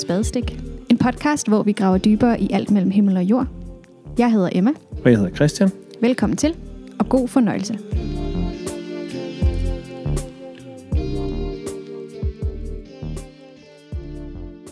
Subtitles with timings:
[0.00, 0.60] til Spadestik.
[0.90, 3.46] En podcast, hvor vi graver dybere i alt mellem himmel og jord.
[4.18, 4.70] Jeg hedder Emma.
[5.04, 5.70] Og jeg hedder Christian.
[6.00, 6.56] Velkommen til,
[6.98, 7.78] og god fornøjelse.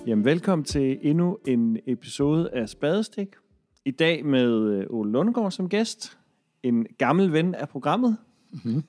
[0.06, 3.29] Jamen, velkommen til endnu en episode af Spadestik.
[3.84, 6.19] I dag med øh, Ole Lundgaard som gæst.
[6.62, 8.16] En gammel ven af programmet.
[8.52, 8.83] Mm-hmm.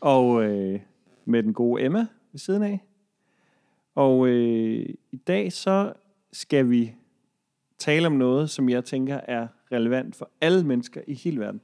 [0.00, 0.80] Og øh,
[1.24, 2.87] med den gode Emma ved siden af.
[3.98, 5.92] Og øh, i dag så
[6.32, 6.94] skal vi
[7.78, 11.60] tale om noget, som jeg tænker er relevant for alle mennesker i hele verden.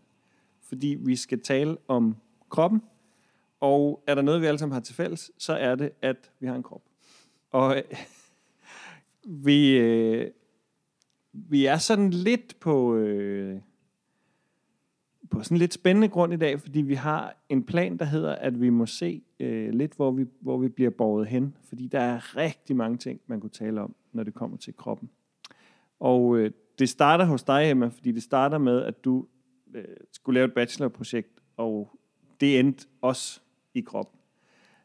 [0.60, 2.16] Fordi vi skal tale om
[2.48, 2.82] kroppen.
[3.60, 6.46] Og er der noget, vi alle sammen har til fælles, så er det, at vi
[6.46, 6.82] har en krop.
[7.50, 7.82] Og øh,
[9.24, 10.30] vi, øh,
[11.32, 13.60] vi er sådan lidt på, øh,
[15.34, 18.60] på sådan lidt spændende grund i dag, fordi vi har en plan, der hedder, at
[18.60, 21.56] vi må se øh, lidt, hvor vi, hvor vi bliver båret hen.
[21.68, 25.10] Fordi der er rigtig mange ting, man kunne tale om, når det kommer til kroppen.
[26.00, 29.26] Og øh, det starter hos dig, Emma, fordi det starter med, at du
[29.74, 31.98] øh, skulle lave et bachelorprojekt, og
[32.40, 33.40] det endte også
[33.74, 34.18] i kroppen.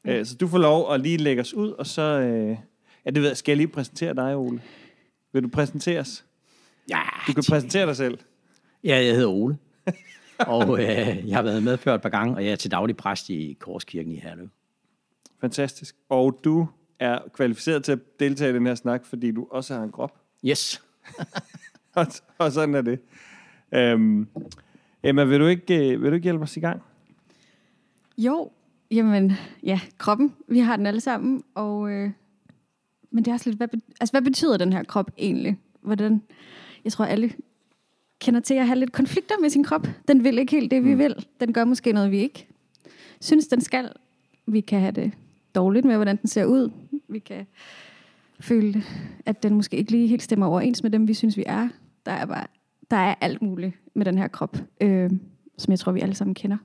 [0.04, 0.10] Mm.
[0.10, 2.02] Øh, så du får lov at lige lægge os ud, og så...
[2.02, 2.58] Øh,
[3.06, 3.38] ja, det ved jeg.
[3.38, 4.62] Skal jeg lige præsentere dig, Ole?
[5.34, 6.26] Vil du præsenteres?
[6.90, 8.18] Ja, Du kan præsentere dig selv.
[8.84, 9.58] ja jeg hedder Ole.
[10.48, 12.98] Og øh, jeg har været med før et par gange, og jeg er til daglig
[12.98, 14.50] præst i Korskirken i Herlev.
[15.42, 15.96] Fantastisk.
[16.10, 16.68] Og du
[17.00, 20.20] er kvalificeret til at deltage i den her snak, fordi du også har en krop.
[20.46, 20.84] Yes.
[21.96, 22.06] og,
[22.38, 23.00] og sådan er det.
[23.72, 24.28] Øhm,
[25.04, 26.82] Emma, vil du, ikke, øh, vil du ikke hjælpe os i gang?
[28.18, 28.52] Jo,
[28.92, 29.32] jamen,
[29.64, 30.36] ja, kroppen.
[30.48, 31.92] Vi har den alle sammen, og...
[31.92, 32.12] Øh,
[33.12, 35.60] men det er også lidt, hvad, be- altså, hvad betyder den her krop egentlig?
[35.82, 36.22] Hvordan,
[36.84, 37.32] jeg tror, alle
[38.20, 39.88] kender til at have lidt konflikter med sin krop.
[40.08, 41.26] Den vil ikke helt det, vi vil.
[41.40, 42.48] Den gør måske noget, vi ikke
[43.22, 43.90] synes, den skal.
[44.48, 45.12] Vi kan have det
[45.56, 46.72] dårligt med, hvordan den ser ud.
[47.08, 47.48] Vi kan
[48.40, 48.84] føle,
[49.26, 51.70] at den måske ikke lige helt stemmer overens med dem, vi synes, vi er.
[52.06, 52.46] Der er bare
[52.92, 55.12] der er alt muligt med den her krop, øh,
[55.58, 56.58] som jeg tror, vi alle sammen kender.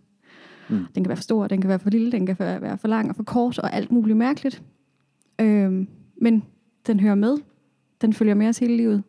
[0.69, 0.86] Mm.
[0.94, 2.88] Den kan være for stor, den kan være for lille, den kan være være for
[2.88, 4.62] lang og for kort, og alt muligt mærkeligt.
[5.41, 5.86] Øh,
[6.16, 6.42] men
[6.86, 7.36] den hører med.
[8.00, 9.03] Den følger med os hele livet.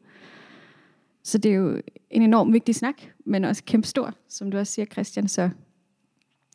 [1.26, 4.74] Så det er jo en enorm vigtig snak, men også kæmpe stor, som du også
[4.74, 5.28] siger, Christian.
[5.28, 5.50] Så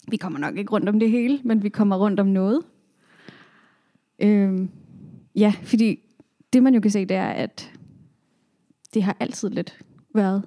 [0.09, 2.63] vi kommer nok ikke rundt om det hele, men vi kommer rundt om noget.
[4.19, 4.71] Øhm,
[5.35, 5.99] ja, fordi
[6.53, 7.73] det man jo kan se, det er, at
[8.95, 10.43] det har altid lidt været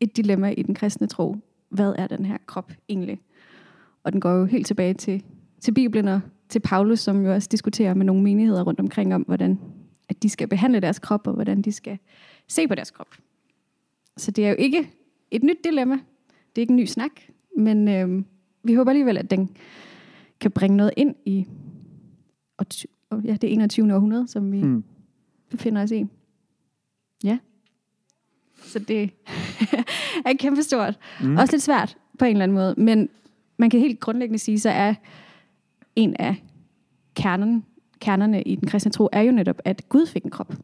[0.00, 1.36] et dilemma i den kristne tro.
[1.68, 3.20] Hvad er den her krop egentlig?
[4.02, 5.24] Og den går jo helt tilbage til,
[5.60, 9.22] til Bibelen og til Paulus, som jo også diskuterer med nogle menigheder rundt omkring om,
[9.22, 9.60] hvordan
[10.08, 11.98] at de skal behandle deres krop, og hvordan de skal
[12.48, 13.08] se på deres krop.
[14.16, 14.90] Så det er jo ikke
[15.30, 15.94] et nyt dilemma.
[15.94, 17.10] Det er ikke en ny snak,
[17.56, 18.24] men øh,
[18.62, 19.56] vi håber alligevel, at den
[20.40, 21.46] kan bringe noget ind i
[23.10, 23.94] og, ja, det 21.
[23.94, 24.84] århundrede, som vi mm.
[25.50, 26.06] befinder os i.
[27.24, 27.38] Ja.
[28.62, 29.10] Så det
[30.26, 30.98] er kæmpestort.
[31.22, 31.36] Mm.
[31.36, 33.08] Også lidt svært på en eller anden måde, men
[33.56, 34.94] man kan helt grundlæggende sige, så er
[35.96, 36.42] en af
[37.14, 37.64] kernen,
[38.00, 40.54] kernerne i den kristne tro, er jo netop, at Gud fik en krop.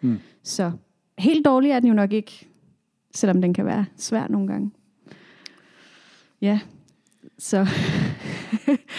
[0.00, 0.18] Mm.
[0.42, 0.72] Så
[1.18, 2.48] helt dårlig er den jo nok ikke,
[3.16, 4.70] selvom den kan være svær nogle gange.
[6.40, 6.60] Ja,
[7.38, 7.56] så...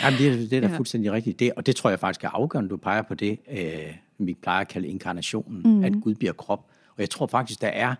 [0.04, 0.78] Jamen, det, er- det er da ja.
[0.78, 1.40] fuldstændig rigtigt.
[1.40, 4.62] Det, og det tror jeg faktisk er afgørende, du peger på det, øh, vi plejer
[4.62, 5.84] at kalde inkarnationen, mm.
[5.84, 6.70] at Gud bliver krop.
[6.90, 7.96] Og jeg tror faktisk, der er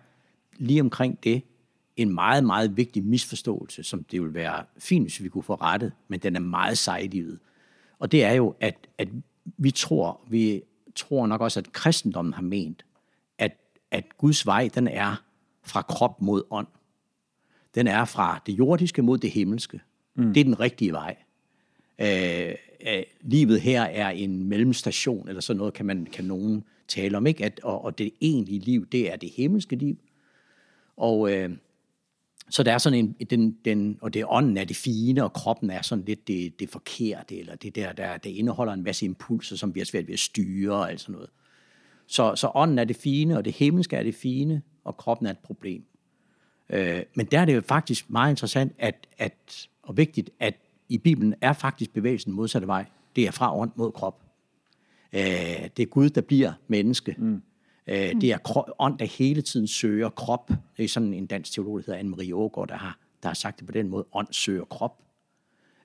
[0.56, 1.42] lige omkring det
[1.96, 5.92] en meget, meget vigtig misforståelse, som det vil være fint, hvis vi kunne få rettet,
[6.08, 7.38] men den er meget sejlivet.
[7.98, 9.08] Og det er jo, at, at
[9.56, 10.62] vi tror, vi
[10.94, 12.84] tror nok også, at kristendommen har ment,
[13.38, 13.52] at,
[13.90, 15.22] at Guds vej, den er
[15.68, 16.66] fra krop mod ånd.
[17.74, 19.80] Den er fra det jordiske mod det himmelske.
[20.14, 20.34] Mm.
[20.34, 21.16] Det er den rigtige vej.
[21.98, 22.54] Øh,
[22.86, 27.26] øh, livet her er en mellemstation, eller sådan noget kan, man, kan nogen tale om,
[27.26, 27.44] ikke?
[27.44, 29.98] At, og, og det egentlige liv, det er det himmelske liv.
[30.96, 31.50] Og øh,
[32.50, 35.70] så der er sådan en, den, den, og det ånden er det fine, og kroppen
[35.70, 39.56] er sådan lidt det, det forkerte, eller det der, der, der indeholder en masse impulser,
[39.56, 41.30] som vi har svært ved at styre, og alt sådan noget.
[42.06, 45.30] Så, så ånden er det fine, og det himmelske er det fine, og kroppen er
[45.30, 45.84] et problem.
[46.70, 50.54] Øh, men der er det jo faktisk meget interessant, at, at, og vigtigt, at
[50.88, 52.84] i Bibelen er faktisk bevægelsen modsatte vej.
[53.16, 54.22] Det er fra ånd mod krop.
[55.12, 55.20] Øh,
[55.76, 57.14] det er Gud, der bliver menneske.
[57.18, 57.42] Mm.
[57.86, 60.50] Øh, det er kro- ånd, der hele tiden søger krop.
[60.76, 63.58] Det er sådan en dansk teolog, der hedder Anne-Marie Aagaard, der har, der har sagt
[63.58, 64.06] det på den måde.
[64.12, 65.02] Ånd søger krop.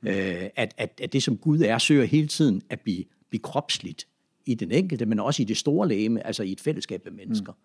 [0.01, 0.07] Mm.
[0.07, 4.07] Øh, at, at, at det, som Gud er, søger hele tiden at blive, blive kropsligt
[4.45, 7.51] i den enkelte, men også i det store lægeme, altså i et fællesskab af mennesker.
[7.51, 7.57] Mm.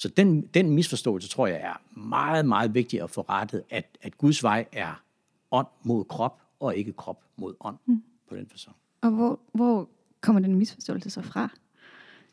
[0.00, 4.18] Så den, den misforståelse, tror jeg, er meget, meget vigtig at få rettet, at, at
[4.18, 5.02] Guds vej er
[5.50, 8.02] ånd mod krop, og ikke krop mod ånd mm.
[8.28, 8.76] på den fasong.
[9.00, 9.88] Og hvor, hvor
[10.20, 11.48] kommer den misforståelse så fra,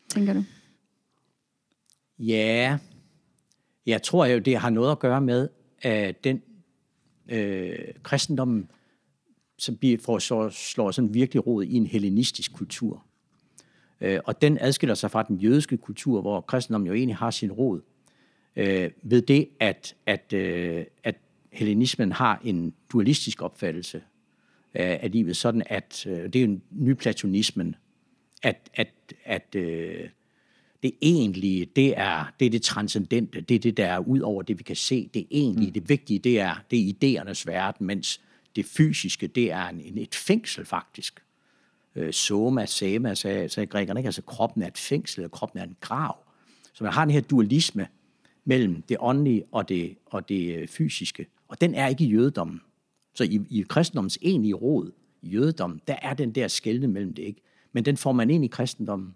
[0.10, 0.44] tænker du?
[2.19, 2.80] Ja,
[3.86, 5.50] jeg tror jo, det har noget at gøre med,
[5.81, 6.42] at den
[7.30, 8.70] øh, kristendom
[9.58, 13.06] som får, så slår sådan virkelig rod i en hellenistisk kultur.
[14.02, 17.52] Øh, og den adskiller sig fra den jødiske kultur, hvor kristendommen jo egentlig har sin
[17.52, 17.82] rod,
[18.56, 21.16] øh, ved det, at, at, øh, at
[21.52, 24.02] hellenismen har en dualistisk opfattelse
[24.74, 27.76] af, af livet, sådan at, øh, det er jo nyplatonismen,
[28.44, 28.90] at, at,
[29.26, 30.10] at øh,
[30.84, 34.42] det egentlige, det er, det er det transcendente, det er det, der er ud over
[34.42, 35.10] det, vi kan se.
[35.14, 35.74] Det egentlige, mm.
[35.74, 38.22] det vigtige, det er, det er idéernes verden, mens
[38.56, 41.20] det fysiske, det er en, et fængsel faktisk.
[41.98, 44.08] Øh, soma, sema, sagde, sagde grækerne, ikke?
[44.08, 46.18] Altså kroppen er et fængsel, og kroppen er en grav.
[46.74, 47.88] Så man har den her dualisme
[48.46, 51.28] mellem det åndelige og det, og det øh, fysiske.
[51.48, 52.62] Og den er ikke i jødedommen.
[53.16, 54.92] Så i, i kristendommens egentlige råd,
[55.22, 57.42] i jødedommen, der er den der skældne mellem det ikke.
[57.74, 59.16] Men den får man ind i kristendommen.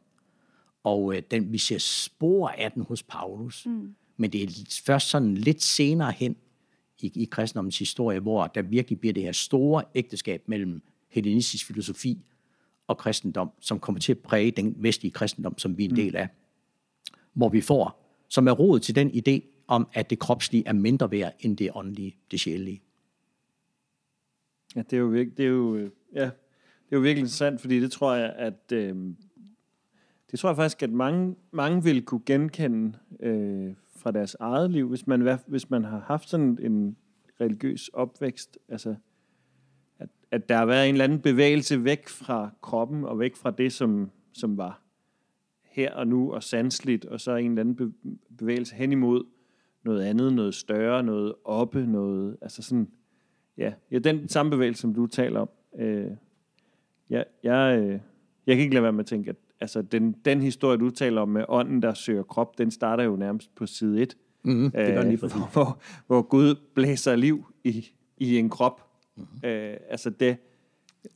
[0.83, 3.65] Og øh, den, vi ser spor af den hos Paulus.
[3.65, 3.95] Mm.
[4.17, 6.35] Men det er først sådan lidt senere hen
[6.99, 12.25] i, i kristendommens historie, hvor der virkelig bliver det her store ægteskab mellem hellenistisk filosofi
[12.91, 16.15] og kristendom, som kommer til at præge den vestlige kristendom, som vi er en del
[16.15, 16.27] af.
[16.27, 17.17] Mm.
[17.33, 21.11] Hvor vi får, som er rodet til den idé om, at det kropslige er mindre
[21.11, 22.81] værd end det åndelige, det sjælelige.
[24.75, 25.77] Ja, det er jo, virkelig, det er jo,
[26.13, 28.95] ja, det er jo virkelig interessant, fordi det tror jeg, at øh,
[30.31, 34.89] det tror jeg faktisk, at mange, mange vil kunne genkende øh, fra deres eget liv,
[34.89, 36.97] hvis man, hvis man har haft sådan en
[37.41, 38.95] religiøs opvækst, altså
[40.31, 43.73] at, der har været en eller anden bevægelse væk fra kroppen og væk fra det,
[43.73, 44.81] som, som var
[45.63, 47.95] her og nu og sansligt, og så en eller anden
[48.37, 49.23] bevægelse hen imod
[49.83, 52.87] noget andet, noget større, noget oppe, noget, altså sådan,
[53.57, 55.49] ja, ja den samme bevægelse, som du taler om.
[55.79, 56.11] Øh,
[57.09, 57.99] ja, jeg, øh,
[58.47, 61.21] jeg kan ikke lade være med at tænke, at altså den, den historie, du taler
[61.21, 64.17] om med ånden, der søger krop, den starter jo nærmest på side 1.
[64.43, 67.85] Mm-hmm, det gør lige for hvor, hvor, hvor Gud blæser liv i,
[68.17, 68.90] i en krop.
[69.15, 69.49] Mm-hmm.
[69.49, 70.37] Øh, altså det,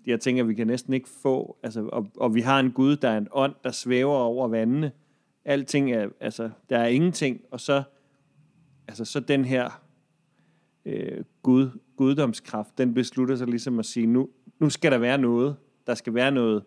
[0.06, 3.10] jeg tænker, vi kan næsten ikke få, altså, og, og vi har en Gud, der
[3.10, 4.92] er en ånd, der svæver over vandene.
[5.46, 7.84] Alting er, altså, der er ingenting, og så,
[8.88, 9.82] altså, så den her
[10.86, 15.56] øh, Gud, guddomskraft, den beslutter sig ligesom at sige, nu, nu skal der være noget.
[15.88, 16.64] Der skal være noget,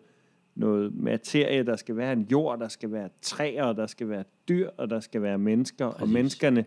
[0.55, 4.69] noget materie, der skal være en jord, der skal være træer, der skal være dyr,
[4.77, 6.01] og der skal være mennesker, Præcis.
[6.01, 6.65] og menneskerne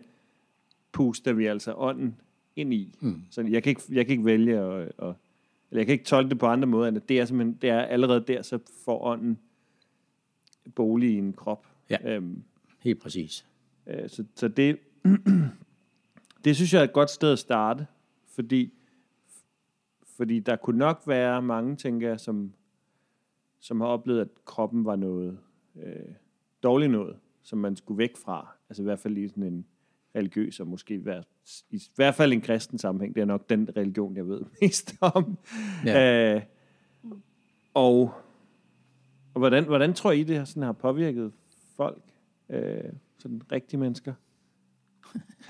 [0.91, 2.15] puster vi altså ånden
[2.55, 2.95] ind i.
[2.99, 3.21] Mm.
[3.29, 5.15] Så jeg kan ikke, jeg kan ikke vælge at, at
[5.73, 7.69] eller jeg kan ikke tolke det på andre måder, end at det er, simpelthen, det
[7.69, 9.39] er allerede der, så får ånden
[10.75, 11.67] bolig i en krop.
[11.89, 12.43] Ja, øhm,
[12.79, 13.45] helt præcis.
[13.87, 14.79] Øh, så, så det,
[16.45, 17.87] det synes jeg er et godt sted at starte,
[18.27, 18.73] fordi,
[20.17, 22.53] fordi der kunne nok være mange, tænker jeg, som,
[23.59, 25.37] som har oplevet, at kroppen var noget
[25.75, 26.13] øh,
[26.63, 28.47] dårligt noget, som man skulle væk fra.
[28.69, 29.65] Altså i hvert fald i sådan en
[30.15, 30.95] religiøs, og måske
[31.69, 33.15] i hvert fald en kristen sammenhæng.
[33.15, 35.37] Det er nok den religion, jeg ved mest om.
[35.85, 36.35] Ja.
[36.35, 36.41] Øh,
[37.73, 38.13] og,
[39.33, 41.31] og hvordan, hvordan tror I, det her sådan har påvirket
[41.77, 42.03] folk?
[42.49, 42.83] Øh,
[43.17, 44.13] sådan rigtige mennesker?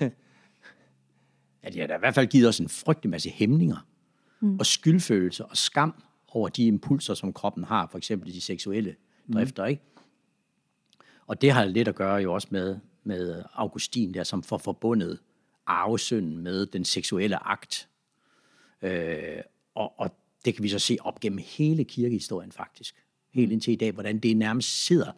[1.64, 3.86] ja, det har da i hvert fald givet os en frygtelig masse hæmninger,
[4.40, 4.58] mm.
[4.58, 9.32] og skyldfølelse og skam over de impulser, som kroppen har, for eksempel de seksuelle mm.
[9.32, 9.70] drifter, mm.
[9.70, 9.82] ikke?
[11.26, 15.18] Og det har lidt at gøre jo også med, med Augustin der, som får forbundet
[15.66, 17.88] arvesynden med den seksuelle akt.
[18.82, 19.40] Øh,
[19.74, 20.10] og, og
[20.44, 23.04] det kan vi så se op gennem hele kirkehistorien faktisk.
[23.34, 25.12] Helt indtil i dag, hvordan det nærmest sidder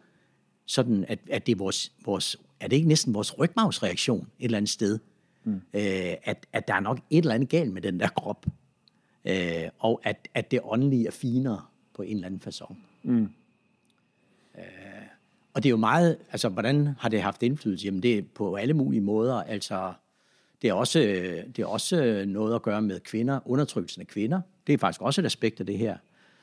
[0.65, 4.57] sådan, at, at det er vores, vores, er det ikke næsten vores rygmavsreaktion et eller
[4.57, 4.99] andet sted?
[5.43, 5.53] Mm.
[5.53, 8.45] Øh, at, at der er nok et eller andet galt med den der krop.
[9.25, 11.61] Øh, og at, at det åndelige er finere
[11.93, 12.75] på en eller anden façon.
[13.03, 13.29] Mm.
[15.57, 17.85] Og det er jo meget, altså hvordan har det haft indflydelse?
[17.85, 19.93] Jamen det er på alle mulige måder, altså
[20.61, 20.99] det er også,
[21.55, 24.41] det er også noget at gøre med kvinder, undertrykkelsen af kvinder.
[24.67, 25.97] Det er faktisk også et aspekt af det her.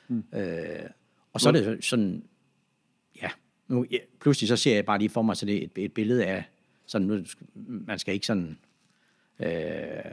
[0.07, 0.23] Mm.
[0.33, 0.89] Øh,
[1.33, 2.23] og så er det sådan,
[3.21, 3.29] ja,
[3.67, 6.25] nu, ja, pludselig så ser jeg bare lige for mig så det et, et billede
[6.25, 6.43] af,
[6.85, 7.23] sådan, nu,
[7.65, 8.57] man skal ikke sådan
[9.39, 10.11] øh,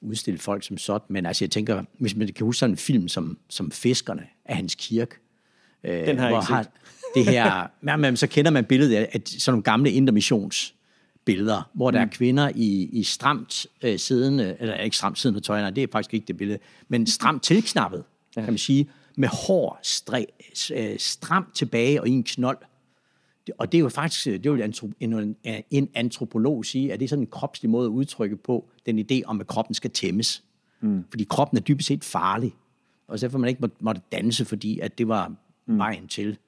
[0.00, 3.08] udstille folk som sådan, men altså jeg tænker, hvis man kan huske sådan en film
[3.08, 5.20] som, som Fiskerne af Hans Kirk,
[5.84, 6.66] øh, Den har jeg ikke har
[7.14, 10.74] det her, men, så kender man billedet af, at sådan nogle gamle intermissions
[11.24, 11.92] billeder, hvor mm.
[11.92, 12.10] der er mm.
[12.10, 16.14] kvinder i, i stramt øh, siddende, eller ikke stramt siddende tøj, nej, det er faktisk
[16.14, 18.04] ikke det billede, men stramt tilknappet,
[18.36, 18.40] ja.
[18.40, 20.24] kan man sige, med hår stræ,
[20.74, 22.58] øh, stramt tilbage og i en knold.
[23.58, 25.36] Og det er jo faktisk, det vil en,
[25.70, 29.20] en antropolog sige, at det er sådan en kropslig måde at udtrykke på den idé
[29.24, 30.42] om, at kroppen skal tæmmes.
[30.80, 31.04] Mm.
[31.10, 32.54] Fordi kroppen er dybest set farlig.
[33.08, 35.34] Og så derfor man ikke må, måtte danse, fordi at det var
[35.66, 35.78] mm.
[35.78, 36.38] vejen til.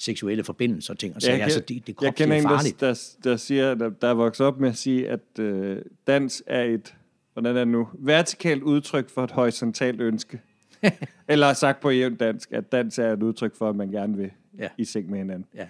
[0.00, 1.16] Seksuelle forbindelser og ting.
[1.16, 3.74] Og så, Jeg kan- altså, det, det Jeg kender en, er der, der, der siger,
[3.74, 6.94] der, der er vokset op med at sige, at øh, dans er et,
[7.32, 10.40] hvordan er det nu, vertikalt udtryk for et horisontalt ønske.
[11.28, 14.30] Eller sagt på jævnt dansk, at dans er et udtryk for, at man gerne vil
[14.58, 14.68] Ja.
[14.78, 15.46] i seng med hinanden.
[15.54, 15.62] Ja.
[15.62, 15.68] Um,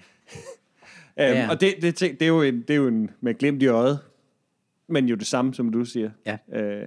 [1.37, 1.49] Ja.
[1.51, 3.67] Og det, det, det, det, er jo en, det er jo en med glimt i
[3.67, 3.99] øjet,
[4.89, 6.11] men jo det samme, som du siger.
[6.27, 6.39] Ja.
[6.53, 6.87] Øh,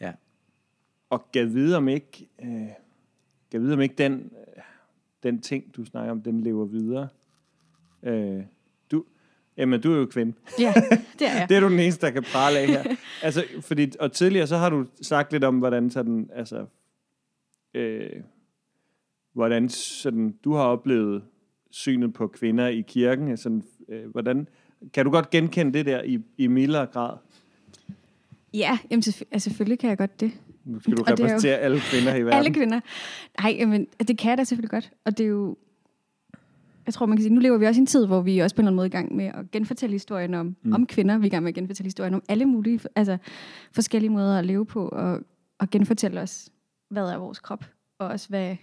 [0.00, 0.12] Ja.
[1.10, 2.66] og gav vide om ikke, øh,
[3.50, 4.30] gav vide om ikke den,
[5.26, 7.08] den ting, du snakker om, den lever videre.
[8.02, 8.42] Øh,
[8.90, 9.04] du,
[9.56, 10.32] jamen, du er jo kvinde.
[10.58, 10.72] Ja,
[11.18, 11.46] det er jeg.
[11.48, 12.96] Det er du den eneste, der kan prale af her.
[13.22, 16.66] altså, fordi, og tidligere så har du sagt lidt om, hvordan sådan, altså,
[17.74, 18.10] øh,
[19.32, 21.22] hvordan sådan, du har oplevet
[21.70, 23.36] synet på kvinder i kirken.
[23.36, 24.48] Sådan, øh, hvordan,
[24.92, 27.16] kan du godt genkende det der i, i mildere grad?
[28.54, 30.32] Ja, jamen, selvfø- altså, selvfølgelig kan jeg godt det.
[30.66, 32.38] Nu skal du Og det er jo- repræsentere alle kvinder i verden.
[32.38, 32.80] Alle kvinder.
[33.42, 34.90] Nej, men det kan jeg da selvfølgelig godt.
[35.04, 35.56] Og det er jo...
[36.86, 38.56] Jeg tror, man kan sige, nu lever vi også i en tid, hvor vi også
[38.56, 40.72] på en eller anden måde i gang med at genfortælle historien om, mm.
[40.72, 41.18] om kvinder.
[41.18, 43.18] Vi er i gang med at genfortælle historien om alle mulige altså,
[43.72, 45.20] forskellige måder at leve på, og,
[45.58, 46.50] og genfortælle os,
[46.90, 47.64] hvad er vores krop,
[47.98, 48.56] og også hvad,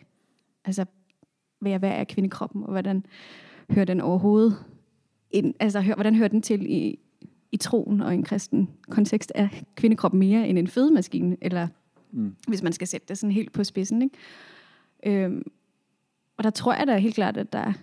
[0.66, 0.86] altså,
[1.60, 3.06] hvad, hvad er kvindekroppen, og hvordan
[3.72, 4.56] hører den overhovedet
[5.32, 7.00] ind, altså hør, hvordan hører den til i,
[7.52, 9.32] i troen og i en kristen kontekst?
[9.36, 11.68] Er kvindekroppen mere end en fødemaskine, eller
[12.14, 12.36] Mm.
[12.48, 14.02] hvis man skal sætte det sådan helt på spidsen.
[14.02, 15.24] Ikke?
[15.24, 15.44] Øhm,
[16.38, 17.74] og der tror jeg da helt klart, at der,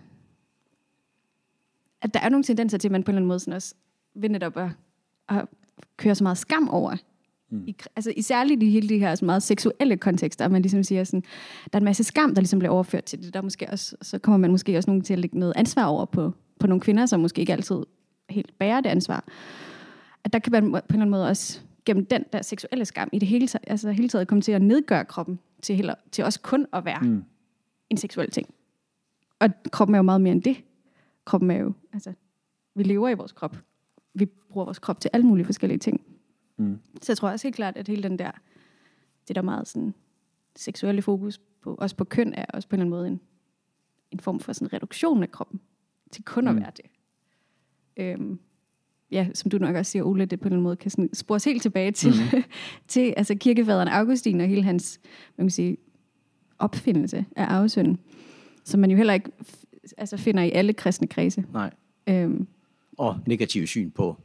[2.03, 3.75] at der er nogle tendenser til, at man på en eller anden måde sådan også
[4.15, 4.69] vil netop at,
[5.29, 5.47] at
[5.97, 6.97] køre så meget skam over.
[7.51, 7.65] Mm.
[7.67, 10.83] I, altså i særligt i hele de her sådan meget seksuelle kontekster, at man ligesom
[10.83, 11.23] siger sådan,
[11.65, 13.35] der er en masse skam, der ligesom bliver overført til det.
[13.35, 15.85] Der er måske også, så kommer man måske også nogen til at lægge noget ansvar
[15.85, 17.77] over på, på nogle kvinder, som måske ikke altid
[18.31, 19.25] helt bærer det ansvar.
[20.25, 23.09] At der kan man på en eller anden måde også gennem den der seksuelle skam
[23.13, 26.25] i det hele, taget- altså hele taget komme til at nedgøre kroppen til, heller, til
[26.25, 27.25] også kun at være mm.
[27.91, 28.55] en seksuel ting.
[29.39, 30.65] Og kroppen er jo meget mere end det.
[31.25, 32.13] Kroppen er jo, altså,
[32.75, 33.57] vi lever i vores krop.
[34.15, 36.01] Vi bruger vores krop til alle mulige forskellige ting.
[36.57, 36.79] Mm.
[37.03, 38.31] Så jeg tror også helt klart, at hele den der,
[39.29, 39.95] det der meget sådan
[40.57, 43.21] seksuelle fokus på, også på køn, er også på en eller anden måde en,
[44.11, 45.61] en form for sådan reduktion af kroppen
[46.11, 46.61] til kun at Mm.
[46.61, 46.85] være det.
[47.97, 48.39] Øhm,
[49.12, 51.62] ja, som du nok også siger, Ole, det på en måde kan sådan spores helt
[51.62, 52.43] tilbage til, mm.
[52.88, 55.00] til altså kirkefaderen Augustin og hele hans
[55.37, 55.76] man kan sige,
[56.59, 57.99] opfindelse af arvesynden,
[58.64, 59.31] som man jo heller ikke
[59.99, 61.45] altså finder i alle kristne kredse.
[61.52, 61.71] Nej.
[62.07, 62.47] Øhm,
[62.99, 64.17] Og negativ syn på,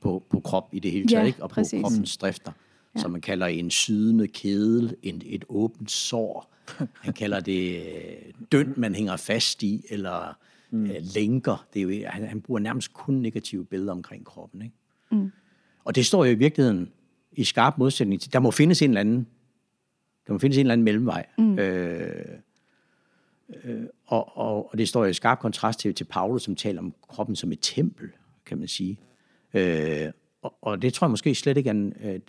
[0.00, 1.42] på, på krop i det hele Ja, taget, ikke?
[1.42, 1.80] og på præcis.
[1.82, 2.98] kroppens drifter, Ja.
[2.98, 3.02] ja.
[3.02, 6.52] som man kalder en sydende kedel, en, et åbent sår.
[7.04, 10.36] Han kalder det øh, døn, man hænger fast i, eller
[10.70, 10.84] mm.
[10.84, 11.66] øh, lænker.
[11.74, 14.62] Det er jo, han, han bruger nærmest kun negative billeder omkring kroppen.
[14.62, 14.74] Ikke?
[15.10, 15.32] Mm.
[15.84, 16.92] Og det står jo i virkeligheden
[17.32, 19.26] i skarp modsætning til, der må findes en eller anden,
[20.26, 21.26] der må findes en eller anden mellemvej.
[21.38, 21.58] Mm.
[21.58, 22.24] Øh,
[23.64, 26.80] øh, og, og, og det står jo i skarp kontrast til, til Paulus, som taler
[26.80, 28.08] om kroppen som et tempel,
[28.46, 28.98] kan man sige.
[29.54, 32.20] Øh, og, og det tror jeg måske slet ikke er en, øh,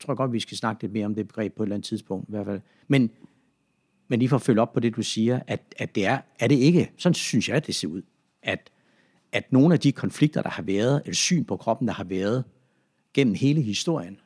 [0.00, 1.86] tror jeg godt, vi skal snakke lidt mere om det begreb på et eller andet
[1.86, 2.60] tidspunkt i hvert fald.
[2.88, 3.10] Men,
[4.08, 6.48] men lige for at følge op på det, du siger, at, at det er, er
[6.48, 8.02] det ikke, sådan synes jeg, at det ser ud,
[8.42, 8.70] at,
[9.32, 12.44] at nogle af de konflikter, der har været, eller syn på kroppen, der har været
[13.14, 14.20] gennem hele historien,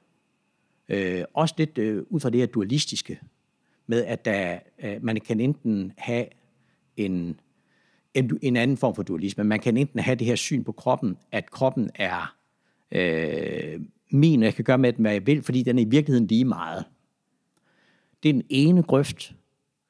[0.89, 3.21] øh, også lidt øh, ud fra det her dualistiske,
[3.87, 6.27] med at der, øh, man kan enten have
[6.97, 7.41] en,
[8.15, 9.45] en, en anden form for dualisme.
[9.45, 12.37] Man kan enten have det her syn på kroppen, at kroppen er
[12.93, 15.89] øh, min, og jeg kan gøre med den, hvad jeg vil, fordi den er i
[15.89, 16.85] virkeligheden lige meget.
[18.23, 19.35] Det er den ene grøft,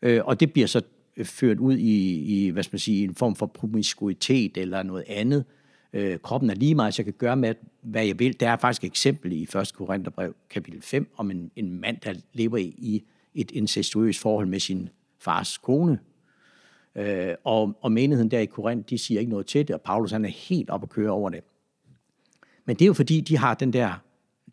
[0.02, 0.82] øh, og det bliver så
[1.16, 5.04] øh, ført ud i, i, hvad skal man sige, en form for promiskuitet eller noget
[5.08, 5.44] andet.
[5.92, 8.40] Øh, kroppen er lige meget, så jeg kan gøre med, hvad jeg vil.
[8.40, 9.72] Der er faktisk et eksempel i 1.
[9.74, 13.04] Korintherbrev kapitel 5 om en, en mand, der lever i, i
[13.34, 14.88] et incestuøst forhold med sin
[15.18, 15.98] fars kone.
[16.94, 20.10] Øh, og, og menigheden der i Korinth, de siger ikke noget til det, og Paulus
[20.10, 21.40] han er helt op at køre over det.
[22.64, 24.02] Men det er jo fordi, de har den der,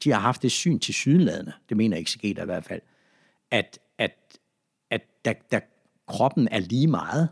[0.03, 2.81] de har haft det syn til sydenladende, det mener eksegeter i hvert fald,
[3.51, 4.11] at, at,
[4.89, 5.59] at da, da
[6.07, 7.29] kroppen er lige meget,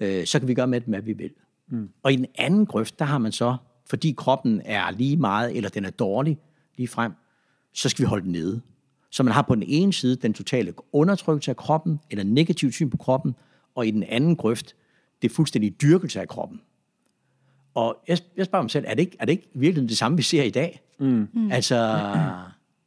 [0.00, 1.30] øh, så kan vi gøre med den, hvad vi vil.
[1.68, 1.90] Mm.
[2.02, 5.70] Og i den anden grøft, der har man så, fordi kroppen er lige meget, eller
[5.70, 6.38] den er dårlig
[6.76, 7.12] lige frem,
[7.72, 8.60] så skal vi holde den nede.
[9.10, 12.90] Så man har på den ene side den totale undertrykkelse af kroppen, eller negativt syn
[12.90, 13.34] på kroppen,
[13.74, 14.76] og i den anden grøft,
[15.22, 16.60] det er fuldstændig dyrkelse af kroppen.
[17.74, 20.16] Og jeg, jeg spørger mig selv, er det ikke, er det ikke virkelig det samme,
[20.16, 20.80] vi ser i dag?
[20.98, 21.50] Mm.
[21.50, 22.00] Altså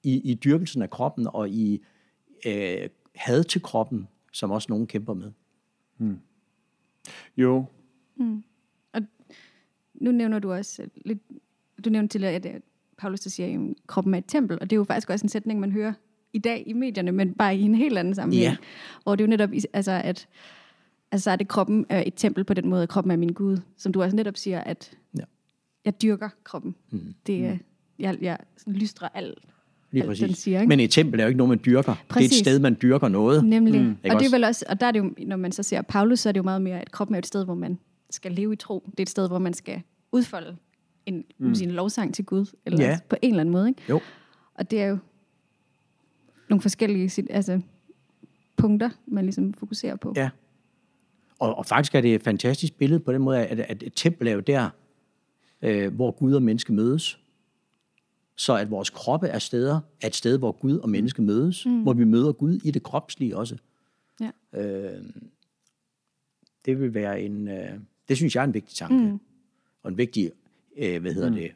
[0.03, 1.81] i, i dyrkelsen af kroppen og i
[2.45, 5.31] øh, had til kroppen, som også nogen kæmper med.
[7.37, 7.65] Jo,
[9.93, 11.19] nu nævner du også lidt,
[11.85, 12.47] du nævnte til, at
[12.97, 15.29] Paulus der siger, at kroppen er et tempel, og det er jo faktisk også en
[15.29, 15.93] sætning, man hører
[16.33, 18.43] i dag i medierne, men bare i en helt anden sammenhæng.
[18.43, 18.57] Ja.
[19.03, 20.27] Hvor det er jo netop, altså at,
[21.13, 23.33] Altså så er det kroppen er et tempel på den måde, at kroppen er min
[23.33, 23.57] Gud.
[23.77, 25.23] Som du også netop siger, at Ja.
[25.85, 26.75] jeg dyrker kroppen.
[26.91, 27.13] Mm.
[27.27, 27.57] Det er,
[27.99, 28.37] jeg, jeg
[28.67, 29.39] lystrer alt.
[29.91, 30.25] Lige præcis.
[30.25, 30.69] den siger, ikke?
[30.69, 31.93] Men et tempel er jo ikke noget, man dyrker.
[31.93, 32.31] Det er Præcis.
[32.31, 33.45] et sted, man dyrker noget.
[33.45, 33.81] Nemlig.
[33.81, 33.97] Mm.
[34.11, 36.19] Og det er vel også, og der er det jo, når man så ser Paulus,
[36.19, 37.79] så er det jo meget mere, at kroppen er et sted, hvor man
[38.09, 38.83] skal leve i tro.
[38.91, 39.81] Det er et sted, hvor man skal
[40.11, 40.55] udfolde
[41.05, 41.55] en, mm.
[41.55, 42.99] sin lovsang til Gud, eller Ja.
[43.09, 43.67] på en eller anden måde.
[43.67, 43.81] Ikke?
[43.89, 43.99] Jo.
[44.53, 44.97] Og det er jo
[46.49, 47.61] nogle forskellige altså,
[48.57, 50.13] punkter, man ligesom fokuserer på.
[50.15, 50.29] Ja.
[51.39, 54.27] Og, og faktisk er det et fantastisk billede på den måde, at, at et tempel
[54.27, 54.69] er jo der,
[55.61, 57.19] øh, hvor Gud og menneske mødes.
[58.35, 61.81] Så at vores kroppe er steder, er et sted, hvor Gud og menneske mødes, mm.
[61.81, 63.57] hvor vi møder Gud i det kropslige også.
[64.21, 64.31] Ja.
[64.53, 65.03] Øh,
[66.65, 69.11] det vil være en, øh, det synes jeg er en vigtig tanke.
[69.11, 69.19] Mm.
[69.83, 70.31] Og en vigtig,
[70.77, 71.35] øh, hvad hedder mm.
[71.35, 71.51] det,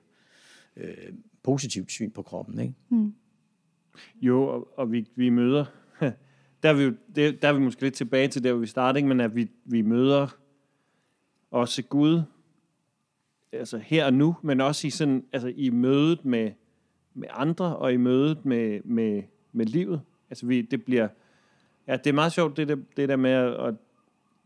[0.78, 1.14] øh,
[1.44, 2.60] positivt syn på kroppen.
[2.60, 2.74] Ikke?
[4.22, 5.66] Jo, og, og vi, vi møder,
[6.64, 8.68] der er vi, jo, det, der er vi måske lidt tilbage til der, hvor vi
[8.68, 9.10] startede, ikke?
[9.10, 10.28] men at vi, vi møder
[11.52, 12.22] også Gud,
[13.52, 16.52] altså her og nu, men også i, sådan, altså i mødet med,
[17.16, 20.02] med andre, og i mødet med, med, med livet.
[20.30, 21.08] Altså vi, det bliver,
[21.88, 23.76] ja, det er meget sjovt, det der, det der med at, at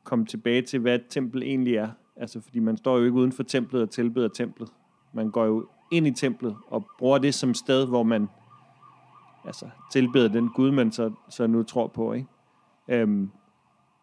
[0.03, 1.89] komme tilbage til, hvad et tempel egentlig er.
[2.15, 4.69] Altså, fordi man står jo ikke uden for templet og tilbeder templet.
[5.13, 8.27] Man går jo ind i templet og bruger det som sted, hvor man
[9.45, 12.13] altså, tilbeder den Gud, man så, så nu tror på.
[12.13, 12.27] Ikke?
[12.87, 13.31] Øhm,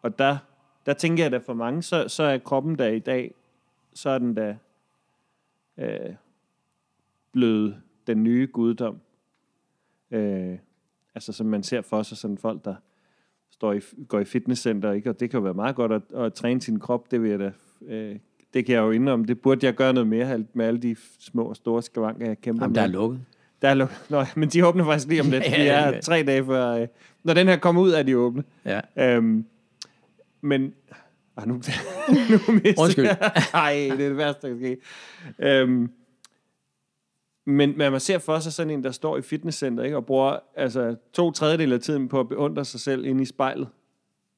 [0.01, 0.37] og der,
[0.85, 3.33] der tænker jeg, at for mange, så, så er kroppen der i dag,
[3.93, 4.57] så er den da
[5.77, 6.15] øh,
[7.31, 8.97] blevet den nye guddom.
[10.11, 10.57] Øh,
[11.15, 12.75] altså som man ser for sig, sådan folk, der
[13.51, 15.09] står i, går i fitnesscenter, ikke?
[15.09, 17.39] og det kan jo være meget godt at, at træne sin krop, det vil jeg
[17.39, 17.51] da,
[17.87, 18.15] øh,
[18.53, 21.43] det kan jeg jo indrømme, det burde jeg gøre noget mere med alle de små
[21.43, 22.81] og store skavanker, jeg kæmper Jamen, med.
[22.81, 23.21] der er lukket.
[23.61, 25.43] Der er luk- Nå, men de åbner faktisk lige om lidt.
[25.43, 25.99] Ja, Vi ja, er ja.
[26.01, 26.67] tre dage før...
[26.71, 26.87] Øh,
[27.23, 28.43] når den her kommer ud, er de åbne.
[28.65, 28.81] Ja.
[28.97, 29.45] Øhm,
[30.41, 30.73] men...
[31.37, 31.53] Ah, nu,
[32.47, 33.05] nu mister Undskyld.
[33.05, 34.77] jeg- Ej, det er det værste, der kan ske.
[35.39, 35.91] Øhm,
[37.47, 40.39] men, men man ser for sig sådan en, der står i fitnesscenter, ikke, og bruger
[40.55, 43.67] altså, to tredjedel af tiden på at beundre sig selv inde i spejlet,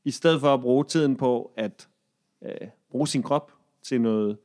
[0.05, 1.89] i stedet for at bruge tiden på at
[2.43, 3.51] øh, bruge sin krop
[3.83, 4.37] til noget,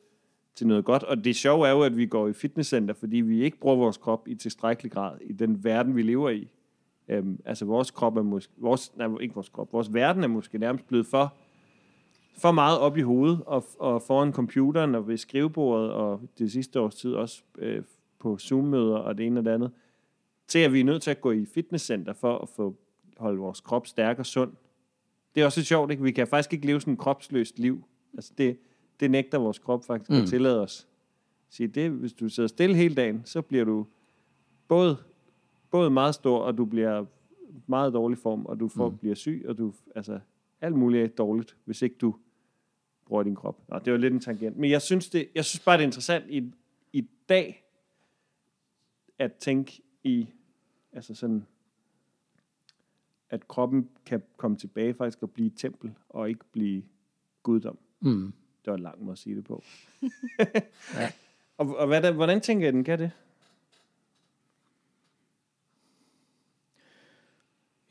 [0.54, 1.02] til noget godt.
[1.02, 3.96] Og det sjove er jo, at vi går i fitnesscenter, fordi vi ikke bruger vores
[3.96, 6.48] krop i tilstrækkelig grad i den verden, vi lever i.
[7.08, 10.58] Øhm, altså vores krop er måske, vores, nej, ikke vores krop, vores verden er måske
[10.58, 11.34] nærmest blevet for,
[12.38, 16.80] for meget op i hovedet, og, og foran computeren og ved skrivebordet, og det sidste
[16.80, 17.82] års tid også øh,
[18.24, 19.70] på Zoom-møder og det ene og det andet,
[20.46, 22.76] til at vi er nødt til at gå i fitnesscenter for at få
[23.16, 24.52] holde vores krop stærk og sund.
[25.34, 26.02] Det er også lidt sjovt, ikke?
[26.02, 27.84] Vi kan faktisk ikke leve sådan et kropsløst liv.
[28.14, 28.58] Altså det,
[29.00, 30.16] det nægter vores krop faktisk mm.
[30.16, 30.88] at tillade os.
[31.48, 33.86] Sige, det, hvis du sidder stille hele dagen, så bliver du
[34.68, 34.96] både,
[35.70, 37.04] både meget stor, og du bliver
[37.66, 38.98] meget dårlig form, og du får, mm.
[38.98, 40.20] bliver syg, og du, altså,
[40.60, 42.14] alt muligt er dårligt, hvis ikke du
[43.06, 43.58] bruger din krop.
[43.68, 44.56] Nå, det var lidt en tangent.
[44.56, 46.52] Men jeg synes, det, jeg synes bare, det er interessant i,
[46.92, 47.63] i dag,
[49.18, 50.28] at tænke i,
[50.92, 51.46] altså sådan,
[53.30, 56.82] at kroppen kan komme tilbage faktisk og blive et tempel, og ikke blive
[57.42, 57.78] guddom.
[58.00, 58.32] Mm.
[58.64, 59.62] Det var en lang måde at sige det på.
[60.94, 61.12] ja.
[61.56, 63.10] Og, og hvad der, hvordan tænker jeg, den kan det?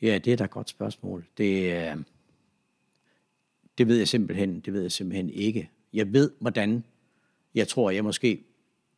[0.01, 1.25] Ja, det er da et godt spørgsmål.
[1.37, 1.97] Det, øh,
[3.77, 5.69] det ved jeg simpelthen, det ved jeg simpelthen ikke.
[5.93, 6.85] Jeg ved, hvordan
[7.55, 8.43] jeg tror, jeg måske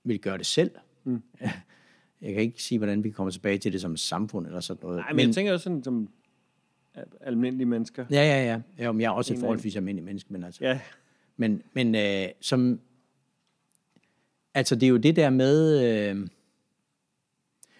[0.03, 0.71] vil gøre det selv.
[1.03, 1.21] Mm.
[2.25, 4.97] Jeg kan ikke sige, hvordan vi kommer tilbage til det som samfund eller sådan noget.
[4.97, 6.09] Nej, men, men jeg tænker jo sådan som
[7.21, 8.05] almindelige mennesker.
[8.11, 8.61] Ja, ja, ja.
[8.77, 10.65] ja men jeg er også et forholdsvis almindelig menneske, men altså...
[10.65, 10.79] Ja,
[11.37, 12.79] Men, men øh, som...
[14.53, 15.83] Altså, det er jo det der med...
[15.83, 16.27] Øh,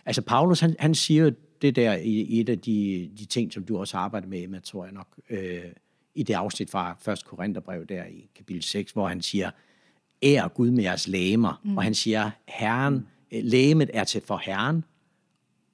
[0.06, 1.32] altså, Paulus, han, han siger jo
[1.62, 4.44] det der i, i et af de, de ting, som du også har arbejdet med,
[4.44, 5.64] Emma, tror jeg nok, øh,
[6.16, 7.26] i det afsnit fra 1.
[7.26, 9.52] Korintherbrev der i kapitel 6, hvor han siger,
[10.24, 11.62] ær Gud med jeres lægemer.
[11.64, 11.78] Mm.
[11.78, 14.84] Og han siger, herren, Øh, lægemet er til for herren,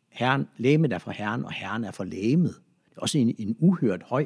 [0.10, 2.56] herren, lægemet er for herren, og herren er for lægemet.
[2.89, 4.26] Det er også en, en uhørt høj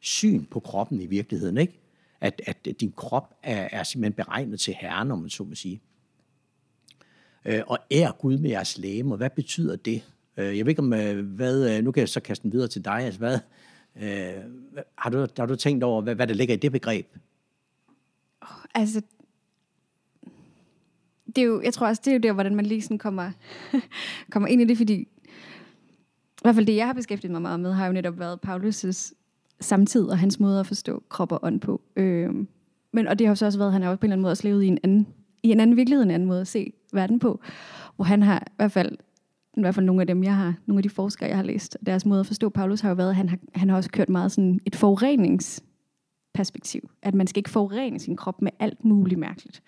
[0.00, 1.80] syn på kroppen i virkeligheden, ikke?
[2.20, 5.80] At, at din krop er, er simpelthen beregnet til herren, om man så må sige.
[7.44, 10.02] Øh, og ær Gud med jeres lægemer, hvad betyder det?
[10.36, 12.68] Øh, jeg ved ikke om, øh, hvad, øh, nu kan jeg så kaste den videre
[12.68, 13.38] til dig, altså hvad,
[13.96, 14.44] øh,
[14.98, 17.06] har, du, har du tænkt over, hvad, hvad der ligger i det begreb?
[18.74, 19.02] Altså,
[21.36, 23.30] det er jo, jeg tror også, det er jo der, hvordan man lige sådan kommer,
[24.32, 27.72] kommer ind i det, fordi i hvert fald det, jeg har beskæftiget mig meget med,
[27.72, 29.12] har jo netop været Paulus'
[29.60, 31.80] samtid og hans måde at forstå krop og ånd på.
[31.96, 32.48] Øhm,
[32.92, 34.14] men, og det har jo så også været, at han har også på en eller
[34.14, 35.06] anden måde også levet i en anden,
[35.42, 37.40] i en anden virkelighed, en anden måde at se verden på,
[37.96, 38.92] hvor han har i hvert fald,
[39.56, 41.78] i hvert fald nogle af dem, jeg har, nogle af de forskere, jeg har læst,
[41.86, 44.08] deres måde at forstå Paulus har jo været, at han har, han har også kørt
[44.08, 45.64] meget sådan et forurenings
[46.34, 46.90] perspektiv.
[47.02, 49.62] At man skal ikke forurene sin krop med alt muligt mærkeligt.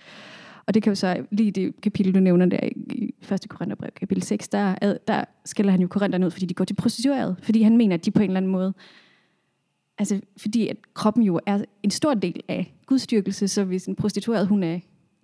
[0.68, 3.48] Og det kan jo så, lige det kapitel, du nævner der i 1.
[3.48, 7.37] Korintherbrev, kapitel 6, der, der skælder han jo korinterne ud, fordi de går til prostitueret.
[7.42, 8.74] Fordi han mener, at de på en eller anden måde,
[9.98, 14.46] altså fordi at kroppen jo er en stor del af gudstyrkelse, så hvis en prostitueret,
[14.46, 14.78] hun er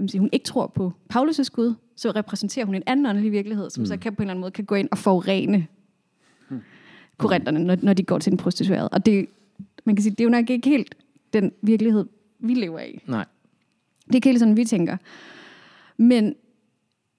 [0.07, 3.81] sige, hun ikke tror på Paulus' Gud, så repræsenterer hun en anden åndelig virkelighed, som
[3.81, 3.87] mm.
[3.87, 5.67] så kan på en eller anden måde kan gå ind og forurene
[6.49, 6.61] mm.
[7.17, 8.89] korinterne, når, når de går til en prostitueret.
[8.93, 9.27] Og det,
[9.85, 10.95] man kan sige, det er jo nok ikke helt
[11.33, 12.07] den virkelighed,
[12.39, 13.03] vi lever i.
[13.07, 13.25] Nej.
[14.07, 14.97] Det er ikke helt sådan, vi tænker.
[15.97, 16.35] Men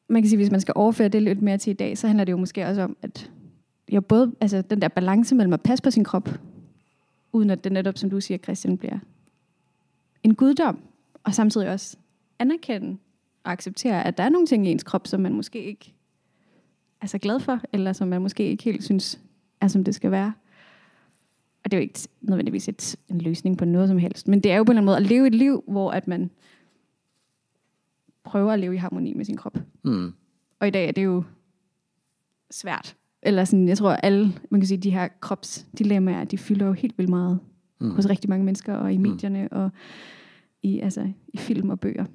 [0.08, 2.26] man kan sige, hvis man skal overføre det lidt mere til i dag, så handler
[2.26, 3.32] det jo måske også om, at
[3.91, 6.30] jeg både, altså den der balance mellem at passe på sin krop,
[7.34, 9.00] uden at det netop, som du siger, Christian, bliver
[10.24, 10.80] en guddom,
[11.24, 11.98] og samtidig også
[12.39, 12.98] anerkende
[13.43, 15.93] og acceptere, at der er nogle ting i ens krop, som man måske ikke
[17.02, 19.19] er så glad for, eller som man måske ikke helt synes
[19.62, 20.34] er, som det skal være.
[21.63, 24.52] Og det er jo ikke nødvendigvis et, en løsning på noget som helst, men det
[24.52, 26.30] er jo på en eller anden måde at leve et liv, hvor at man
[28.26, 29.58] prøver at leve i harmoni med sin krop.
[29.84, 30.14] Mm.
[30.60, 31.24] Og i dag er det jo
[32.52, 32.96] svært.
[33.22, 36.98] Eller sådan, jeg tror, alle, man kan sige, de her kropsdilemmaer, de fylder jo helt
[36.98, 37.40] vildt meget
[37.82, 37.92] mm.
[37.92, 39.58] hos rigtig mange mennesker, og i medierne, mm.
[39.58, 39.70] og
[40.64, 42.06] i, altså, i film og bøger.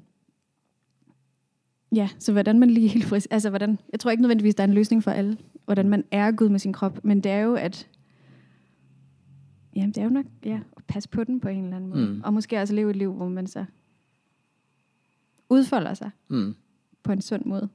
[1.94, 4.68] Ja, så hvordan man lige helt frisk, altså hvordan, jeg tror ikke nødvendigvis, der er
[4.68, 7.54] en løsning for alle, hvordan man er Gud med sin krop, men det er jo,
[7.54, 7.88] at
[9.76, 12.06] ja, det er jo nok, ja, at passe på den på en eller anden måde.
[12.06, 12.20] Mm.
[12.24, 13.64] Og måske også leve et liv, hvor man så
[15.50, 16.54] udfolder sig mm.
[17.02, 17.68] på en sund måde.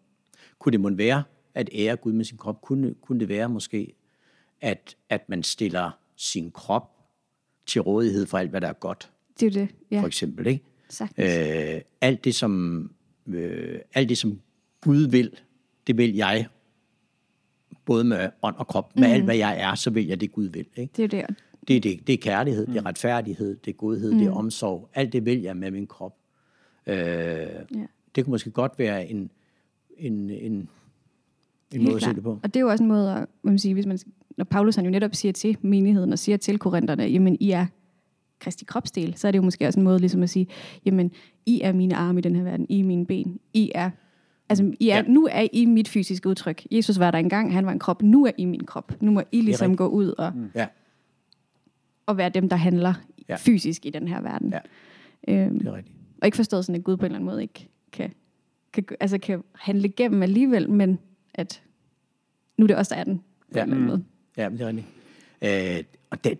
[0.59, 3.95] Kunne det måtte være, at ære Gud med sin krop, kunne, kunne det være måske,
[4.61, 6.91] at, at man stiller sin krop
[7.65, 9.11] til rådighed for alt, hvad der er godt?
[9.39, 10.01] Det er det, ja.
[10.01, 10.63] For eksempel, ikke?
[10.89, 11.37] Sagtens.
[11.37, 12.91] Øh, alt det, som
[13.27, 14.41] øh, alt det, som
[14.81, 15.39] Gud vil,
[15.87, 16.47] det vil jeg,
[17.85, 18.95] både med ånd og krop.
[18.95, 19.13] Med mm.
[19.13, 20.65] alt, hvad jeg er, så vil jeg det, Gud vil.
[20.75, 20.93] Ikke?
[20.97, 21.35] Det er det.
[21.67, 22.73] Det er, det, det er kærlighed, mm.
[22.73, 24.17] det er retfærdighed, det er godhed, mm.
[24.17, 24.89] det er omsorg.
[24.93, 26.15] Alt det vil jeg med min krop.
[26.87, 27.85] Øh, ja.
[28.15, 29.31] Det kunne måske godt være en,
[29.97, 30.69] en, en,
[31.73, 32.39] en måde at se det på.
[32.43, 33.99] Og det er jo også en måde, at, man sige, hvis man,
[34.37, 37.65] når Paulus han jo netop siger til menigheden og siger til korinterne, jamen I er
[38.39, 40.47] Kristi kropsdel, så er det jo måske også en måde ligesom at sige,
[40.85, 41.11] jamen,
[41.45, 43.89] I er mine arme i den her verden, I er mine ben, I er,
[44.49, 45.01] altså, I er, ja.
[45.01, 46.63] nu er I mit fysiske udtryk.
[46.71, 49.01] Jesus var der engang, han var en krop, nu er I min krop.
[49.01, 50.51] Nu må I ligesom gå ud og, mm.
[50.55, 50.67] ja.
[52.05, 52.93] og være dem, der handler
[53.29, 53.35] ja.
[53.35, 54.53] fysisk i den her verden.
[54.53, 54.59] Ja.
[55.27, 55.94] Øhm, det er rigtigt.
[56.25, 58.13] Og ikke forstået sådan, at Gud på en eller anden måde ikke kan,
[58.73, 60.99] kan, altså kan handle igennem alligevel, men
[61.33, 61.63] at
[62.57, 63.17] nu er det også der er den
[63.51, 63.63] på ja.
[63.63, 64.05] en eller anden måde.
[64.37, 64.87] Ja, det er rigtigt.
[65.41, 66.39] Øh, og det,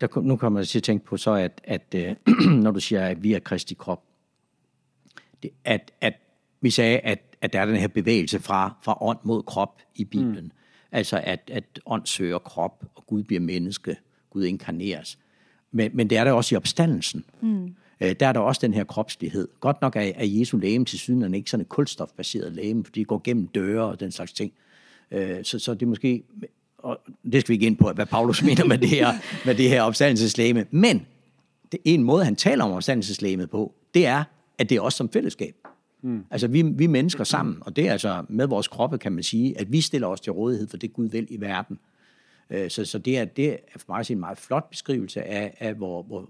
[0.00, 2.16] der, nu kommer jeg til at tænke på så, at, at øh,
[2.64, 4.04] når du siger, at vi er Kristi krop,
[5.42, 6.14] det, at, at
[6.60, 10.04] vi sagde, at, at der er den her bevægelse fra, fra ånd mod krop i
[10.04, 10.44] Bibelen.
[10.44, 10.50] Mm.
[10.92, 13.96] Altså, at, at ånd søger krop, og Gud bliver menneske,
[14.30, 15.18] Gud inkarneres.
[15.70, 17.24] Men, men det er der også i opstandelsen.
[17.40, 17.74] Mm.
[18.00, 19.48] Øh, der er der også den her kropslighed.
[19.60, 23.06] Godt nok er, er Jesu læge til syden ikke sådan et kulstofbaseret læge, fordi det
[23.06, 24.52] går gennem døre og den slags ting.
[25.10, 26.22] Øh, så, så det er måske
[26.82, 27.00] og
[27.32, 29.12] det skal vi ikke ind på, hvad Paulus mener med det her,
[29.44, 30.66] med det her opstandelseslæme.
[30.70, 31.06] Men
[31.72, 34.24] det en måde, han taler om opstandelseslæmet på, det er,
[34.58, 35.54] at det er os som fællesskab.
[36.02, 36.24] Mm.
[36.30, 39.60] Altså, vi, vi mennesker sammen, og det er altså med vores kroppe, kan man sige,
[39.60, 41.78] at vi stiller os til rådighed for det Gud vil i verden.
[42.50, 45.22] Øh, så, så det, er, det er for mig at sige en meget flot beskrivelse
[45.22, 46.28] af, af hvor, hvor,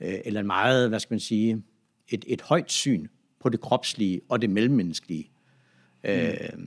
[0.00, 1.62] øh, eller en meget, hvad skal man sige,
[2.08, 3.08] et, et højt syn
[3.38, 5.30] på det kropslige og det mellemmenneskelige.
[6.04, 6.10] Mm.
[6.10, 6.66] Øh,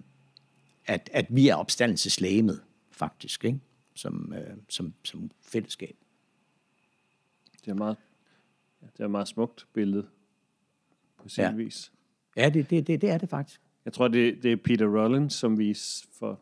[0.86, 3.60] at, at vi er opstandelseslæmet faktisk, ikke?
[3.96, 5.96] Som, øh, som, som fællesskab.
[7.65, 7.98] Det er meget,
[8.82, 10.08] det er et meget smukt billede
[11.17, 11.52] på sin ja.
[11.52, 11.91] vis.
[12.38, 13.62] Ja, det, det, det, det er det faktisk.
[13.86, 15.78] Jeg tror, det, det er Peter Rollins, som vi
[16.19, 16.39] for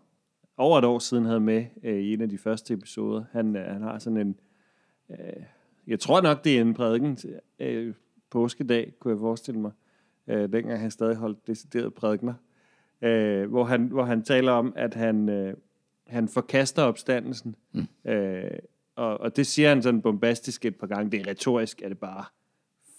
[0.58, 3.24] over et år siden havde med øh, i en af de første episoder.
[3.32, 4.40] Han, øh, han har sådan en,
[5.10, 5.44] øh,
[5.88, 7.18] jeg tror nok, det er en prædiken
[7.60, 7.94] øh,
[8.30, 9.72] påskedag, kunne jeg forestille mig,
[10.28, 12.34] øh, dengang han stadig holdt deciderede prædikner,
[13.02, 15.54] øh, hvor, han, hvor han taler om, at han, øh,
[16.08, 17.56] han forkaster opstandelsen.
[17.72, 18.12] Mm.
[18.12, 18.52] Øh,
[18.96, 21.12] og, og det siger han sådan bombastisk et par gange.
[21.12, 22.26] Det er retorisk, er det bare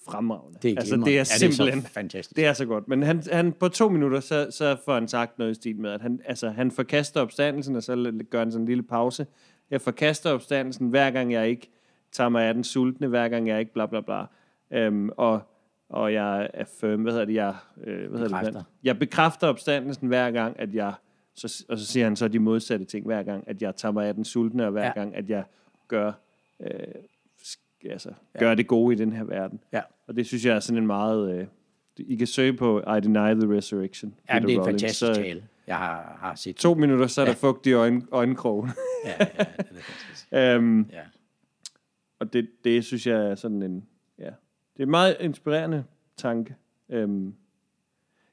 [0.06, 0.58] fremragende.
[0.62, 2.36] Det er, altså, det er simpelthen, det er så fantastisk.
[2.36, 2.88] Det er så godt.
[2.88, 5.90] Men han, han på to minutter, så, så får han sagt noget i stil med,
[5.90, 9.26] at han, altså, han forkaster opstandelsen, og så gør han sådan en lille pause.
[9.70, 11.70] Jeg forkaster opstandelsen, hver gang jeg ikke
[12.12, 14.24] tager mig af den sultne, hver gang jeg ikke bla bla bla.
[14.70, 15.40] Øhm, og,
[15.88, 20.08] og jeg er firm, hvad hedder det, jeg, øh, hvad hedder det, jeg bekræfter opstandelsen
[20.08, 20.92] hver gang, at jeg
[21.34, 24.06] så, og så siger han så de modsatte ting hver gang, at jeg tager mig
[24.06, 24.92] af den sultne, og hver ja.
[24.92, 25.44] gang, at jeg
[25.88, 26.12] gør,
[26.60, 26.70] øh,
[27.90, 28.38] altså, ja.
[28.38, 29.60] gør det gode i den her verden.
[29.72, 29.80] Ja.
[30.06, 31.38] Og det synes jeg er sådan en meget...
[31.38, 31.46] Øh,
[31.98, 34.14] I kan søge på I Deny the Resurrection.
[34.28, 35.42] Ja, det er en fantastisk så, tale.
[35.66, 37.30] Jeg har, har set To minutter, så er ja.
[37.30, 38.70] der fugt i øjen, øjenkrogen.
[39.04, 39.44] ja, ja, det er
[39.82, 40.58] fantastisk.
[40.58, 41.00] um, ja.
[42.22, 43.86] Og det, det synes jeg er sådan en,
[44.76, 45.84] det er en meget inspirerende
[46.16, 46.56] tanke.
[46.88, 47.34] Øhm,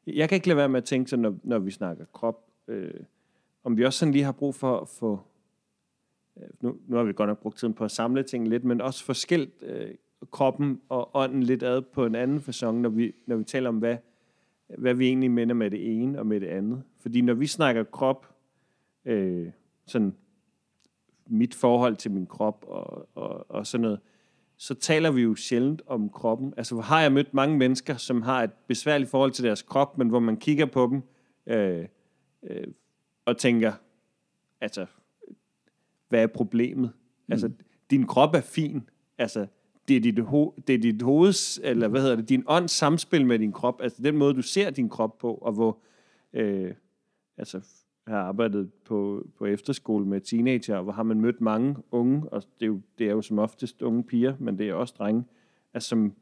[0.07, 2.93] jeg kan ikke lade være med at tænke, så når, når vi snakker krop, øh,
[3.63, 5.19] om vi også sådan lige har brug for at få,
[6.37, 8.81] øh, nu, nu har vi godt nok brugt tiden på at samle ting lidt, men
[8.81, 9.95] også forskelt øh,
[10.31, 13.77] kroppen og ånden lidt ad på en anden façon, når vi, når vi taler om,
[13.77, 13.97] hvad,
[14.77, 16.83] hvad vi egentlig mener med det ene og med det andet.
[16.97, 18.35] Fordi når vi snakker krop,
[19.05, 19.51] øh,
[19.85, 20.15] sådan
[21.29, 23.99] mit forhold til min krop og, og, og sådan noget,
[24.57, 26.53] så taler vi jo sjældent om kroppen.
[26.57, 30.09] Altså, har jeg mødt mange mennesker, som har et besværligt forhold til deres krop, men
[30.09, 31.01] hvor man kigger på dem
[31.55, 31.85] øh,
[32.43, 32.67] øh,
[33.25, 33.73] og tænker,
[34.61, 34.85] altså,
[36.09, 36.91] hvad er problemet?
[37.27, 37.31] Mm.
[37.31, 37.51] Altså,
[37.89, 38.89] din krop er fin.
[39.17, 39.47] Altså,
[39.87, 43.25] det er dit, ho- det er dit hoveds, eller hvad hedder det, din ånds samspil
[43.25, 45.79] med din krop, altså den måde, du ser din krop på, og hvor,
[46.33, 46.73] øh,
[47.37, 47.61] altså,
[48.09, 52.43] jeg har arbejdet på, på efterskole med teenager, hvor har man mødt mange unge, og
[52.59, 55.23] det er jo, det er jo som oftest unge piger, men det er også drenge,
[55.73, 56.13] altså som,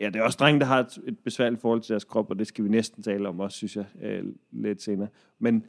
[0.00, 2.38] ja, det er også drenge, der har et, et besværligt forhold til deres krop, og
[2.38, 5.08] det skal vi næsten tale om også, synes jeg, øh, lidt senere.
[5.38, 5.64] Men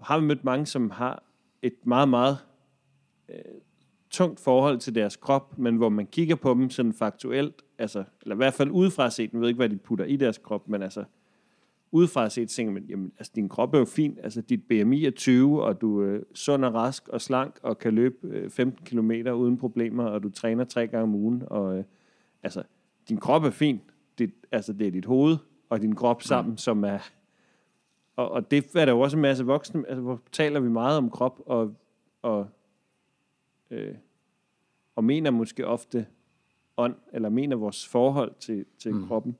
[0.00, 1.22] har vi mødt mange, som har
[1.62, 2.38] et meget, meget
[3.28, 3.36] øh,
[4.10, 8.34] tungt forhold til deres krop, men hvor man kigger på dem sådan faktuelt, altså, eller
[8.34, 10.82] i hvert fald udefra set, man ved ikke, hvad de putter i deres krop, men
[10.82, 11.04] altså,
[11.92, 15.10] udefra set tænker man, jamen, altså, din krop er jo fin, altså, dit BMI er
[15.10, 19.10] 20, og du er sund og rask og slank, og kan løbe øh, 15 km
[19.34, 21.84] uden problemer, og du træner tre gange om ugen, og øh,
[22.42, 22.62] altså,
[23.08, 23.80] din krop er fin,
[24.18, 25.36] det, altså, det er dit hoved
[25.68, 26.58] og din krop sammen, mm.
[26.58, 26.98] som er,
[28.16, 30.98] og, og det er der jo også en masse voksne, altså, hvor taler vi meget
[30.98, 31.74] om krop, og,
[32.22, 32.48] og
[33.70, 33.94] øh,
[34.96, 36.06] og mener måske ofte
[36.76, 39.06] ånd, eller mener vores forhold til, til mm.
[39.06, 39.36] kroppen.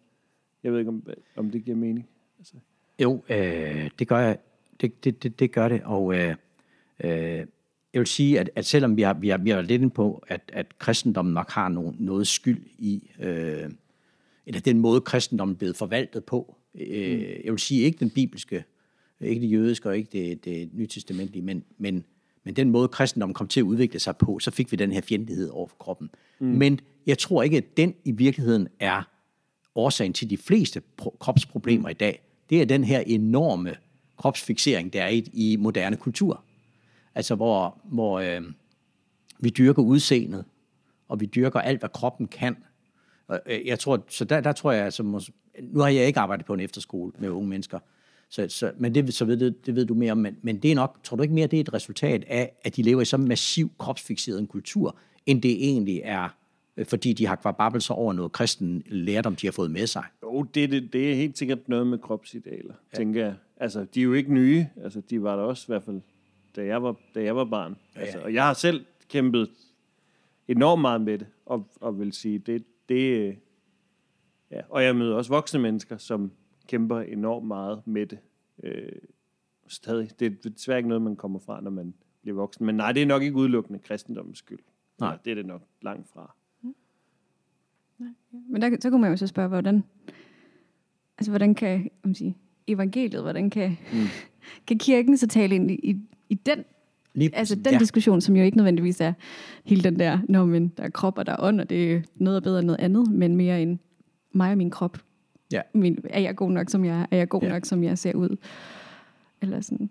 [0.63, 2.09] Jeg ved ikke, om, om det giver mening.
[2.43, 2.55] Altså.
[2.99, 4.39] Jo, øh, det gør jeg.
[4.81, 6.35] Det, det, det, det gør det, og øh,
[7.05, 7.47] øh,
[7.93, 10.25] jeg vil sige, at, at selvom vi har, vi har, vi har lidt inde på,
[10.29, 13.71] at, at kristendommen nok har no, noget skyld i, øh,
[14.47, 16.57] eller den måde, kristendommen er blevet forvaltet på.
[16.75, 17.25] Øh, mm.
[17.45, 18.65] Jeg vil sige, ikke den bibelske,
[19.21, 22.05] ikke det jødiske og ikke det, det nytestamentlige, men, men
[22.45, 25.01] men den måde, kristendommen kom til at udvikle sig på, så fik vi den her
[25.01, 26.11] fjendtlighed over for kroppen.
[26.39, 26.47] Mm.
[26.47, 29.03] Men jeg tror ikke, at den i virkeligheden er
[29.75, 30.83] årsagen til de fleste
[31.21, 32.23] kropsproblemer i dag.
[32.53, 33.75] Det er den her enorme
[34.17, 36.45] kropsfixering, der er i, i moderne kultur.
[37.15, 38.43] Altså hvor, hvor øh,
[39.39, 40.45] vi dyrker udseendet,
[41.09, 42.57] og vi dyrker alt, hvad kroppen kan.
[43.29, 46.47] Og, øh, jeg tror, så der, der tror jeg, altså, nu har jeg ikke arbejdet
[46.47, 47.79] på en efterskole med unge mennesker,
[48.29, 50.19] så, så, men det, så ved, det, det ved du mere om.
[50.19, 52.77] Men, men det er nok, tror du ikke mere, det er et resultat af, at
[52.77, 56.29] de lever i så massiv kropsfixeret en kultur, end det egentlig er,
[56.77, 60.05] øh, fordi de har kvababelser over noget kristen lærdom, de har fået med sig?
[60.33, 62.97] Jo, det, det, det er helt sikkert noget med kropsidealer, ja.
[62.97, 63.35] tænker jeg.
[63.57, 64.67] Altså, de er jo ikke nye.
[64.83, 66.01] Altså, de var der også i hvert fald,
[66.57, 67.77] da jeg var, da jeg var barn.
[67.97, 69.51] Ja, altså, og jeg har selv kæmpet
[70.49, 73.37] enormt meget med det, og, og vil sige, det, det,
[74.51, 74.61] ja.
[74.69, 76.33] Og jeg møder også voksne mennesker, som
[76.67, 78.19] kæmper enormt meget med det.
[78.63, 78.93] Øh,
[79.67, 80.11] stadig.
[80.21, 82.67] Det er desværre ikke noget, man kommer fra, når man bliver voksen.
[82.67, 84.59] Men nej, det er nok ikke udelukkende kristendommens skyld.
[85.01, 85.09] Nej.
[85.09, 86.35] nej det er det nok langt fra.
[86.63, 86.75] Mm.
[87.99, 88.39] Nej, ja.
[88.49, 89.85] Men der, så kunne man jo så spørge, hvordan,
[91.19, 94.07] altså, hvordan kan man sige, evangeliet, hvordan kan, mm.
[94.67, 95.97] kan kirken så tale ind i, i,
[96.29, 96.65] i den
[97.15, 97.79] Lige, altså den ja.
[97.79, 99.13] diskussion, som jo ikke nødvendigvis er
[99.65, 102.01] hele den der, når men der er krop og der er ånd, og det er
[102.15, 103.79] noget bedre end noget andet, men mere end
[104.33, 104.99] mig og min krop.
[105.53, 105.61] Ja.
[105.75, 107.07] Min, er jeg god nok, som jeg er?
[107.11, 107.49] Er jeg god ja.
[107.49, 108.37] nok, som jeg ser ud?
[109.43, 109.91] Eller sådan.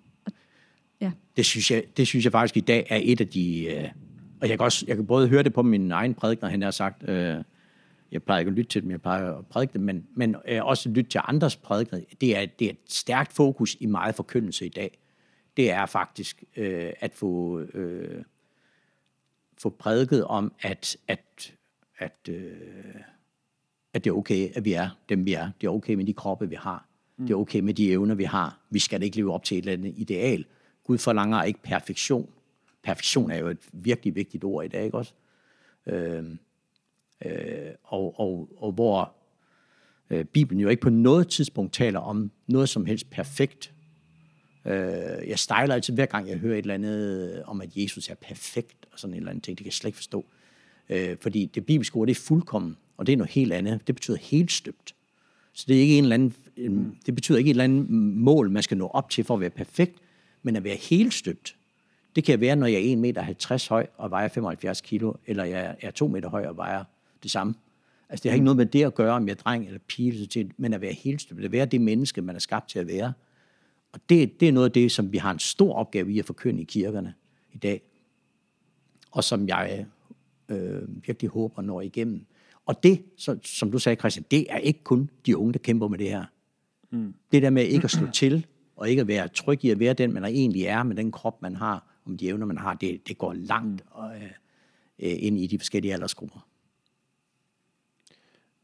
[1.02, 1.12] Ja.
[1.38, 3.66] Det, synes jeg, det synes jeg faktisk i dag er et af de...
[3.66, 3.88] Øh,
[4.42, 6.72] og jeg kan, også, jeg kan både høre det på min egen prædikner, han har
[6.72, 7.36] sagt, øh,
[8.12, 10.66] jeg plejer ikke at lytte til dem, jeg plejer at prædike dem, men, men øh,
[10.66, 12.00] også lytte til andres prædikner.
[12.22, 14.98] Det er, det er et stærkt fokus i meget forkyndelse i dag.
[15.58, 18.24] Det er faktisk øh, at få, øh,
[19.58, 21.54] få prædiket om, at, at,
[21.98, 22.52] at øh,
[23.94, 25.52] at det er okay, at vi er dem, vi er.
[25.62, 26.88] Det er okay med de kroppe, vi har.
[27.18, 27.28] Mm.
[27.28, 28.60] Det er okay med de evner, vi har.
[28.70, 30.46] Vi skal ikke leve op til et eller andet ideal.
[30.84, 32.30] Gud forlanger ikke perfektion.
[32.84, 35.14] Perfektion er jo et virkelig vigtigt ord i dag, ikke også?
[35.86, 36.26] Øh,
[37.26, 39.14] øh, og, og, og hvor
[40.10, 43.74] øh, Bibelen jo ikke på noget tidspunkt taler om noget som helst perfekt.
[44.66, 48.10] Øh, jeg stejler altid hver gang, jeg hører et eller andet øh, om, at Jesus
[48.10, 49.58] er perfekt, og sådan et eller andet ting.
[49.58, 50.26] Det kan jeg slet ikke forstå.
[50.90, 53.88] Øh, fordi det bibelske ord, det er fuldkommen og det er noget helt andet.
[53.88, 54.96] Det betyder helt støbt.
[55.54, 58.64] Så det, er ikke en eller anden, det betyder ikke et eller andet mål, man
[58.64, 59.96] skal nå op til for at være perfekt,
[60.44, 61.56] men at være helt støbt.
[62.16, 65.76] Det kan være, når jeg er 1,50 meter høj og vejer 75 kilo, eller jeg
[65.82, 66.84] er 2 meter høj og vejer
[67.24, 67.54] det samme.
[68.10, 70.52] Altså, det har ikke noget med det at gøre, om jeg er dreng eller pige,
[70.58, 71.46] men at være helt støbt.
[71.46, 73.14] At være det menneske, man er skabt til at være.
[73.92, 76.26] Og det, det er noget af det, som vi har en stor opgave i at
[76.26, 77.14] forkynde i kirkerne
[77.54, 77.82] i dag.
[79.12, 79.86] Og som jeg
[80.50, 82.26] øh, virkelig håber når igennem.
[82.66, 85.88] Og det, så, som du sagde, Christian, det er ikke kun de unge, der kæmper
[85.88, 86.26] med det her.
[86.90, 87.14] Mm.
[87.32, 89.94] Det der med ikke at slå til, og ikke at være tryg i at være
[89.94, 93.08] den, man egentlig er, med den krop, man har, om de evner, man har, det,
[93.08, 94.24] det går langt og, øh,
[95.00, 96.48] øh, ind i de forskellige aldersgrupper.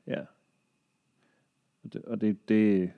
[0.08, 0.22] Ja.
[1.84, 2.92] Og det, og det, det,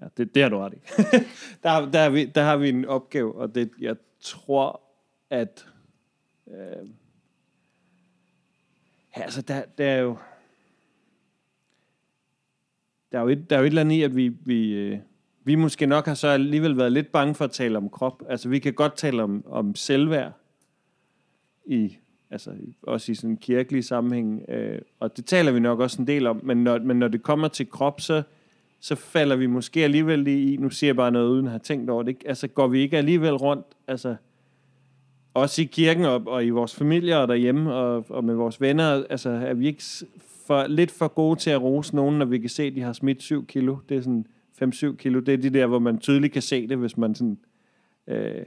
[0.00, 0.76] ja, det, det har du ret i.
[1.62, 4.80] der, der, har vi, der har vi en opgave, og det, jeg tror,
[5.30, 5.68] at
[6.46, 6.88] øh,
[9.16, 10.16] ja, altså der, der er jo
[13.12, 14.98] der er jo et, der er jo et eller andet i, at vi, vi, øh,
[15.44, 18.22] vi måske nok har så alligevel været lidt bange for at tale om krop.
[18.28, 20.32] Altså, vi kan godt tale om, om selvværd,
[21.66, 21.98] i,
[22.30, 22.50] altså,
[22.82, 26.26] også i sådan en kirkelig sammenhæng, øh, og det taler vi nok også en del
[26.26, 28.22] om, men når, men når det kommer til krop, så,
[28.80, 31.90] så falder vi måske alligevel i, nu siger jeg bare noget uden at have tænkt
[31.90, 32.28] over det, ikke?
[32.28, 34.16] altså går vi ikke alligevel rundt, altså
[35.34, 39.04] også i kirken og, og i vores familier og derhjemme og, og med vores venner,
[39.10, 39.82] altså er vi ikke
[40.46, 42.92] for, lidt for gode til at rose nogen, når vi kan se, at de har
[42.92, 43.76] smidt 7 kilo.
[43.88, 44.26] Det er sådan
[44.62, 45.20] 5-7 kilo.
[45.20, 47.38] Det er de der, hvor man tydeligt kan se det, hvis man sådan,
[48.06, 48.46] øh,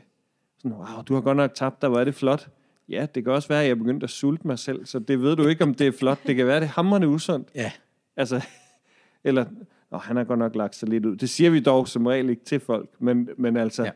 [0.58, 2.50] sådan wow, du har godt nok tabt dig, hvor er det flot.
[2.90, 5.22] Ja, det kan også være, at jeg er begyndt at sulte mig selv, så det
[5.22, 6.20] ved du ikke, om det er flot.
[6.28, 7.48] Det kan være, det er hammerende usundt.
[7.56, 7.72] Ja.
[8.18, 8.46] Altså,
[9.24, 9.46] eller,
[9.92, 11.16] åh, han har godt nok lagt sig lidt ud.
[11.16, 13.84] Det siger vi dog som regel ikke til folk, men, men altså...
[13.84, 13.92] Ja,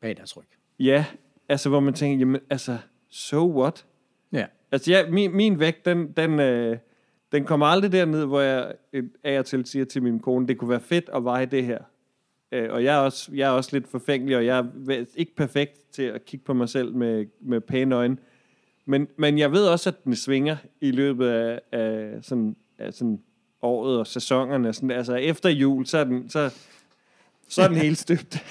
[0.00, 0.44] bag deres ryg.
[0.78, 1.04] Ja,
[1.48, 2.78] altså hvor man tænker, jamen altså,
[3.10, 3.86] so what?
[4.32, 4.46] Ja.
[4.72, 6.78] Altså ja, min, min vægt, den, den, øh,
[7.32, 8.72] den kommer aldrig derned, hvor jeg
[9.24, 11.78] af og til siger til min kone, det kunne være fedt at veje det her.
[12.52, 15.92] Øh, og jeg er, også, jeg er også lidt forfængelig, og jeg er ikke perfekt
[15.92, 18.16] til at kigge på mig selv med, med pæne øjne.
[18.86, 23.20] Men, men jeg ved også, at den svinger i løbet af, af, sådan, af sådan
[23.62, 24.72] året og sæsonerne.
[24.72, 26.50] Sådan, altså efter jul, så er den, så,
[27.48, 28.36] så er den helt støbt.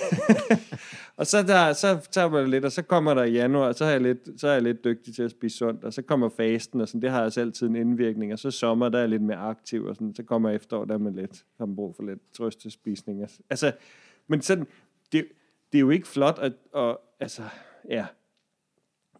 [1.17, 3.85] og så, der, så tager man lidt, og så kommer der i januar, og så
[3.85, 6.29] er, jeg lidt, så er jeg lidt dygtig til at spise sundt, og så kommer
[6.29, 9.01] fasten, og sådan, det har jeg selv altid en indvirkning, og så sommer, der er
[9.01, 11.75] jeg lidt mere aktiv, og sådan, så kommer efterår, der er man lidt, har man
[11.75, 13.21] brug for lidt trøstespisning.
[13.21, 13.71] Altså, altså,
[14.27, 14.67] men sådan,
[15.11, 15.27] det,
[15.71, 17.43] det er jo ikke flot, at, og, altså,
[17.89, 18.05] ja.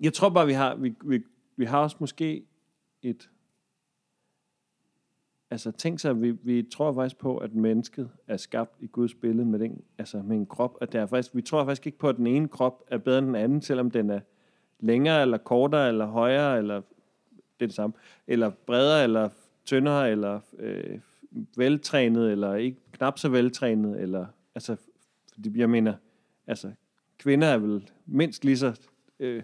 [0.02, 1.24] Jeg tror bare, vi har, vi, vi,
[1.56, 2.44] vi har også måske
[3.02, 3.30] et
[5.52, 9.46] altså tænk sig, vi, vi tror faktisk på, at mennesket er skabt i Guds billede
[9.46, 10.78] med, den, altså med en krop.
[10.82, 13.18] At det er faktisk, vi tror faktisk ikke på, at den ene krop er bedre
[13.18, 14.20] end den anden, selvom den er
[14.80, 16.76] længere, eller kortere, eller højere, eller
[17.32, 17.94] det er det samme,
[18.28, 19.30] eller bredere, eller
[19.66, 21.00] tyndere, eller øh,
[21.58, 24.76] veltrænet, eller ikke knap så veltrænet, eller altså,
[25.34, 25.94] fordi jeg mener,
[26.48, 26.72] altså,
[27.18, 28.80] kvinder er vel mindst lige så
[29.20, 29.44] øh,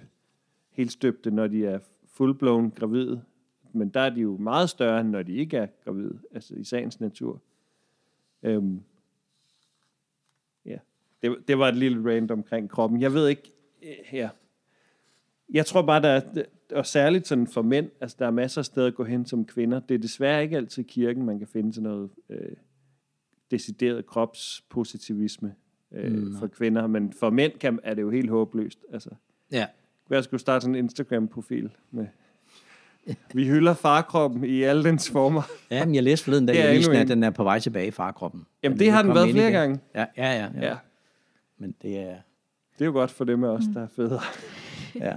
[0.71, 3.21] helt støbte, når de er fullblown gravide,
[3.73, 6.63] men der er de jo meget større, end når de ikke er gravide, altså i
[6.63, 7.41] sagens natur.
[8.43, 8.81] Øhm,
[10.65, 10.77] ja,
[11.21, 13.01] det, det var et lille rant omkring kroppen.
[13.01, 13.51] Jeg ved ikke,
[13.83, 14.29] øh, ja.
[15.53, 18.65] Jeg tror bare, der er, og særligt sådan for mænd, altså der er masser af
[18.65, 19.79] steder at gå hen som kvinder.
[19.79, 22.55] Det er desværre ikke altid kirken, man kan finde sådan noget øh,
[23.51, 25.55] decideret kropspositivisme
[25.91, 28.79] øh, mm, for kvinder, men for mænd kan, er det jo helt håbløst.
[28.91, 29.09] Altså,
[29.51, 29.67] ja.
[30.09, 32.07] Jeg skulle starte sådan en Instagram-profil med
[33.33, 35.41] vi hylder farkroppen i alle dens former.
[35.71, 38.45] Ja, men jeg læste forleden dag, at at den er på vej tilbage i farkroppen.
[38.63, 39.59] Jamen, det har den været flere igen.
[39.59, 39.79] gange.
[39.95, 40.75] Ja, ja, ja, ja, ja.
[41.57, 42.15] Men det er...
[42.73, 44.21] Det er jo godt for dem af os, der er federe.
[44.95, 45.13] ja.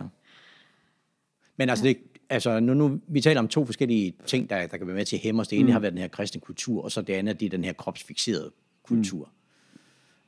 [1.56, 1.96] Men altså, det,
[2.30, 5.16] altså nu, nu, vi taler om to forskellige ting, der, der kan være med til
[5.16, 5.48] at hæmme os.
[5.48, 5.72] Det ene mm.
[5.72, 8.50] har været den her kristne kultur, og så det andet, det er den her kropsfixerede
[8.82, 9.28] kultur.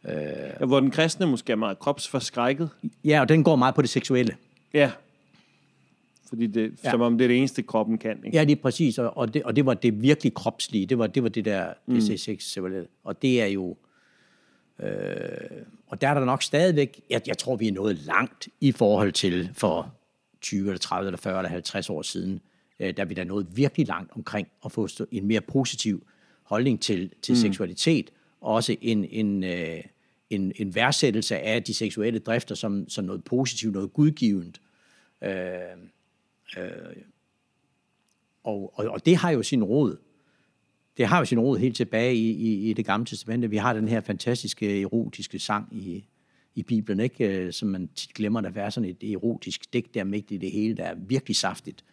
[0.05, 0.11] Mm.
[0.11, 0.17] Øh,
[0.61, 2.71] ja, hvor den kristne måske er meget kropsforskrækket.
[3.05, 4.37] Ja, og den går meget på det seksuelle.
[4.75, 4.91] Ja.
[6.29, 6.91] Fordi det, ja.
[6.91, 8.21] som om det er det eneste, kroppen kan.
[8.25, 8.39] Ikke?
[8.39, 10.87] Ja, det er præcis, og det, og det var det virkelig kropslige.
[10.87, 11.97] Det var det, var det der mm.
[11.97, 13.77] DC6, og det er jo...
[14.83, 14.89] Øh,
[15.87, 17.01] og der er der nok stadigvæk...
[17.11, 19.95] Jeg, jeg tror, vi er nået langt i forhold til for
[20.41, 22.41] 20 eller 30 eller 40 eller 50 år siden,
[22.81, 26.07] øh, der vi der nået virkelig langt omkring at få en mere positiv
[26.43, 27.37] holdning til, til mm.
[27.37, 28.11] seksualitet,
[28.41, 29.81] og også en, en, øh,
[30.31, 34.53] en, en værdsættelse af de seksuelle drifter som, som noget positivt, noget gudgivende.
[35.25, 35.31] Øh,
[36.57, 37.03] Øh,
[38.45, 39.97] og, og, og det har jo sin rod.
[40.97, 43.51] Det har jo sin rod helt tilbage i, i, i det gamle testamente.
[43.51, 46.05] Vi har den her fantastiske erotiske sang i,
[46.55, 47.45] i Bibelen, ikke?
[47.45, 50.51] Øh, som man tit glemmer, der er sådan et erotisk digt der midt i det
[50.51, 51.85] hele, der er virkelig saftigt.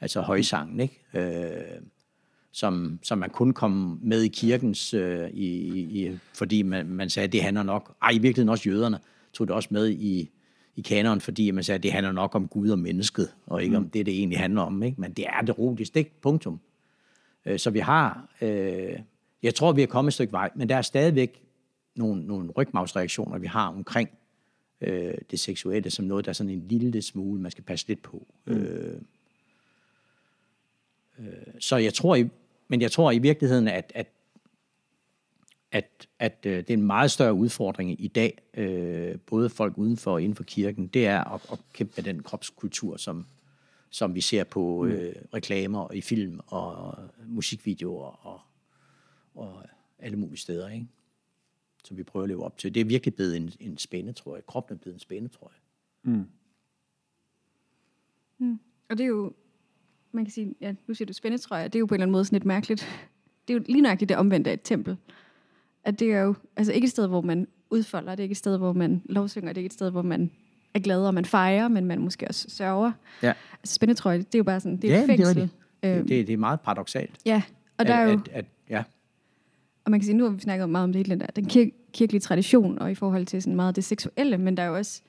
[0.00, 1.00] Altså højsangen, ikke?
[1.14, 1.80] Øh,
[2.52, 5.46] som, som man kun kom med i kirkens, øh, i,
[5.78, 8.98] i, fordi man, man sagde, at det handler nok, ej i virkeligheden også jøderne,
[9.32, 10.30] tog det også med i,
[10.76, 13.78] i kanonen, fordi man sagde, at det handler nok om Gud og mennesket, og ikke
[13.78, 13.84] mm.
[13.84, 14.82] om det, det egentlig handler om.
[14.82, 15.00] Ikke?
[15.00, 16.10] Men det er det roligste, ikke?
[16.22, 16.60] Punktum.
[17.46, 18.98] Øh, så vi har, øh,
[19.42, 21.42] jeg tror, vi er kommet et stykke vej, men der er stadigvæk
[21.94, 24.08] nogle, nogle rygmavsreaktioner, vi har omkring
[24.80, 28.02] øh, det seksuelle, som noget, der er sådan en lille smule, man skal passe lidt
[28.02, 28.26] på.
[28.46, 28.52] Mm.
[28.52, 29.00] Øh,
[31.18, 32.28] Øh, så jeg tror, i,
[32.68, 34.06] men jeg tror i virkeligheden, at, at,
[35.74, 39.96] at, at øh, det er en meget større udfordring i dag, øh, både folk uden
[39.96, 43.26] for og inden for kirken, det er at, at kæmpe med den kropskultur, som,
[43.90, 48.40] som vi ser på øh, reklamer og i film og musikvideoer og,
[49.34, 49.64] og
[49.98, 50.86] alle mulige steder, ikke?
[51.84, 52.74] som vi prøver at leve op til.
[52.74, 54.46] Det er virkelig blevet en, en spænde, tror jeg.
[54.46, 55.60] Kroppen er blevet en spænde, tror jeg.
[56.12, 56.24] Mm.
[58.38, 58.58] Mm.
[58.88, 59.32] Og det er jo,
[60.12, 62.12] man kan sige, ja, nu siger du spændetrøjer, det er jo på en eller anden
[62.12, 63.10] måde sådan lidt mærkeligt.
[63.48, 64.96] Det er jo lige nøjagtigt det omvendte af et tempel.
[65.84, 68.36] At det er jo altså ikke et sted, hvor man udfolder, det er ikke et
[68.36, 70.30] sted, hvor man lovsynger, det er ikke et sted, hvor man
[70.74, 72.92] er glad og man fejrer, men man måske også sørger.
[73.22, 73.32] Ja.
[73.62, 75.50] Altså spændetrøje, det er jo bare sådan, det er Ja, et det er fængsel.
[75.84, 77.18] Øhm, Det, det er meget paradoxalt.
[77.26, 77.42] ja,
[77.78, 78.82] og der er at, jo, at, at, ja.
[79.84, 81.44] og man kan sige, nu har vi snakket meget om det hele den der, den
[81.46, 84.76] kir- kirkelige tradition, og i forhold til sådan meget det seksuelle, men der er jo
[84.76, 85.02] også,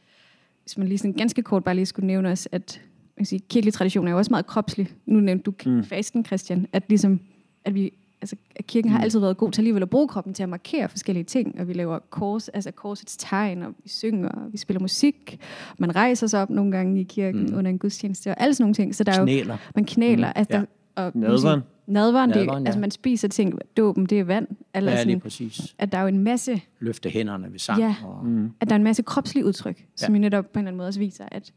[0.63, 2.82] hvis man lige sådan ganske kort bare lige skulle nævne os, at
[3.17, 4.88] man kan sige, kirkelig tradition er jo også meget kropslig.
[5.05, 5.84] Nu nævnte du mm.
[5.84, 7.19] fasten, Christian, at ligesom,
[7.65, 8.36] at vi, altså,
[8.68, 11.59] kirken har altid været god til alligevel at bruge kroppen til at markere forskellige ting,
[11.59, 15.39] og vi laver kors, altså korsets tegn, og vi synger, og vi spiller musik,
[15.78, 17.57] man rejser sig op nogle gange i kirken mm.
[17.57, 19.57] under en gudstjeneste, og alle sådan nogle ting, så der er jo, Knæler.
[19.76, 20.34] man knæler, mm.
[20.36, 20.57] altså,
[20.97, 21.03] Ja.
[21.03, 21.61] og, Nadveren.
[21.88, 22.68] Nadveren, det, Nadveren, ja.
[22.68, 25.76] altså man spiser ting, dåben, det er vand, eller Ja, lige sådan, præcis.
[25.78, 27.80] at der er jo en masse Løfte hænderne ved sang.
[27.80, 27.95] Ja.
[28.05, 28.51] Og, Mm.
[28.59, 30.18] at der er en masse kropslige udtryk, som Ja.
[30.18, 31.51] jo netop på en eller anden måde også viser, at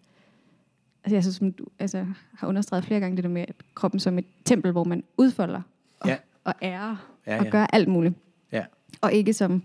[1.05, 4.01] altså, jeg synes, som du altså, har understreget flere gange det der med, at kroppen
[4.01, 5.61] som et tempel, hvor man udfolder
[6.01, 6.17] og, Ja.
[6.49, 6.97] Og ærer
[7.27, 7.51] Ja, og ja.
[7.51, 8.15] gør alt muligt.
[8.53, 8.65] ja.
[9.01, 9.63] Og ikke som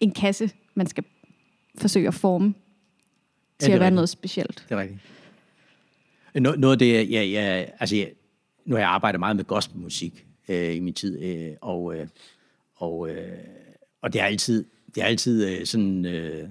[0.00, 1.04] en kasse, man skal
[1.78, 2.52] forsøge at forme Ja,
[3.64, 3.94] til det er at være rigtigt.
[3.94, 4.64] noget specielt.
[4.68, 5.00] Det er rigtigt.
[6.34, 8.10] Nå, noget af det, ja, ja, altså, jeg,
[8.64, 12.08] nu har jeg arbejdet meget med gospelmusik øh, i min tid, øh, og, øh,
[12.76, 13.38] og, øh,
[14.02, 14.64] og det har altid,
[14.94, 16.48] det har altid øh, sådan øh,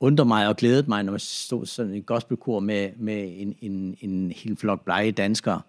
[0.00, 3.96] undret mig og glædet mig, når man stod sådan en gospelkor med, med en, en,
[4.00, 5.60] en hel flok blege danskere,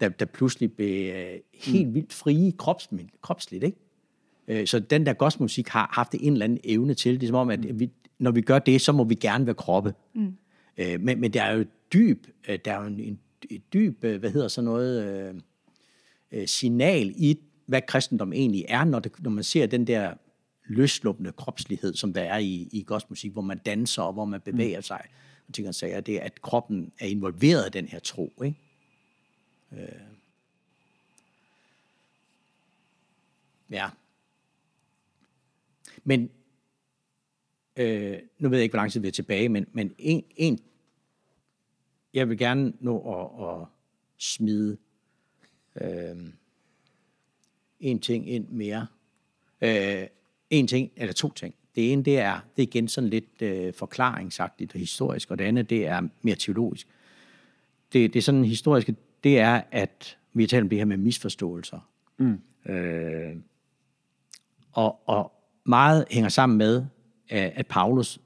[0.00, 2.90] der, der pludselig blev øh, helt vildt frie krops,
[3.22, 3.78] kropsligt, ikke?
[4.48, 7.20] Øh, Så den der gospelmusik har haft en eller anden evne til.
[7.20, 9.54] Det er som om, at vi, når vi gør det, så må vi gerne være
[9.54, 9.94] kroppe.
[10.14, 10.36] Mm.
[10.78, 13.18] Men, men der er jo dyb, øh, der er jo en, en,
[13.50, 15.34] et dyb, øh, hvad hedder sådan noget, øh,
[16.32, 20.14] øh, signal i, hvad kristendom egentlig er, når, det, når man ser den der
[20.66, 24.78] løsluppende kropslighed, som der er i, i gospelmusik, hvor man danser og hvor man bevæger
[24.78, 24.82] mm.
[24.82, 25.00] sig.
[25.48, 28.32] Og ting og sager, det er, at kroppen er involveret i den her tro.
[28.44, 28.56] Ikke?
[29.76, 30.00] Øh.
[33.70, 33.88] Ja.
[36.04, 36.30] Men
[37.76, 40.58] øh, nu ved jeg ikke, hvor lang tid vi er tilbage, men, men en, en,
[42.14, 43.66] jeg vil gerne nå at, at
[44.18, 44.76] smide
[45.80, 46.16] øh,
[47.80, 48.86] en ting ind mere.
[49.60, 50.06] Øh,
[50.50, 51.54] en ting, eller to ting.
[51.74, 55.44] Det ene, det er, det er igen sådan lidt øh, forklaringsagtigt og historisk, og det
[55.44, 56.86] andet, det er mere teologisk.
[57.92, 58.96] Det, det er sådan historiske,
[59.26, 61.78] det er, at vi har talt om det her med misforståelser.
[62.18, 62.40] Mm.
[62.72, 63.36] Øh,
[64.72, 65.32] og, og
[65.64, 66.76] meget hænger sammen med,
[67.32, 68.20] øh, at Paulus,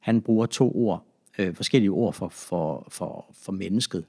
[0.00, 1.06] han bruger to ord,
[1.38, 4.04] øh, forskellige ord for, for, for, for mennesket.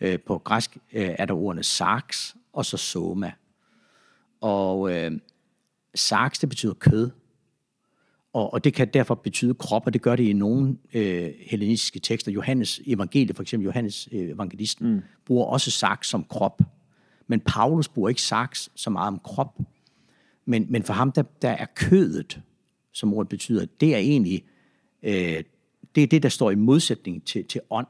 [0.00, 3.32] Øh, på græsk øh, er der ordene sarx og så soma.
[4.40, 5.12] Og øh,
[5.94, 7.10] sarx, det betyder kød.
[8.32, 12.00] Og, og det kan derfor betyde krop, og det gør det i nogle øh, hellenistiske
[12.00, 12.32] tekster.
[12.32, 15.00] Johannes evangeliet, for eksempel Johannes øh, evangelisten, mm.
[15.26, 16.62] bruger også sarx som krop.
[17.26, 19.58] Men Paulus bruger ikke sarx så meget om krop.
[20.44, 22.40] Men, men for ham, der, der er kødet,
[22.92, 24.44] som ordet betyder, det er egentlig
[25.02, 25.42] øh,
[25.94, 27.86] det, er det, der står i modsætning til, til ånd.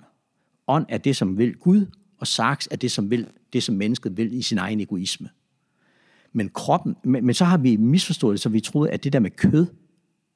[0.69, 1.87] Ånd er det, som vil Gud,
[2.19, 5.29] og sarx er det, som vil det, som mennesket vil i sin egen egoisme.
[6.33, 9.19] Men kroppen, men, men så har vi misforstået det, så vi troede, at det der
[9.19, 9.67] med kød,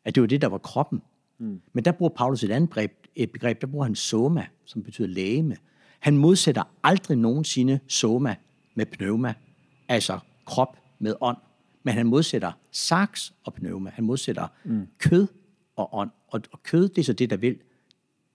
[0.07, 1.03] at det var det, der var kroppen.
[1.39, 1.61] Mm.
[1.73, 5.09] Men der bruger Paulus et andet begreb, et begreb, der bruger han soma, som betyder
[5.09, 5.57] lægeme.
[5.99, 8.37] Han modsætter aldrig nogensinde soma
[8.75, 9.35] med pneuma,
[9.89, 11.37] altså krop med ånd.
[11.83, 13.91] Men han modsætter sarx og pneuma.
[13.91, 14.87] Han modsætter mm.
[14.99, 15.27] kød
[15.77, 16.11] og ånd.
[16.29, 17.59] Og, og kød, det er så det, der vil.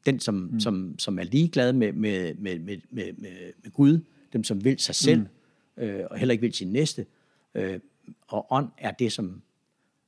[0.06, 0.60] Den, som, mm.
[0.60, 4.00] som, som er ligeglad med, med, med, med, med, med, med Gud.
[4.34, 5.28] Dem, som vil sig selv,
[5.78, 5.84] mm.
[5.84, 7.06] øh, og heller ikke vil sin næste.
[7.56, 7.80] Øh,
[8.28, 9.42] og ånd er det, som,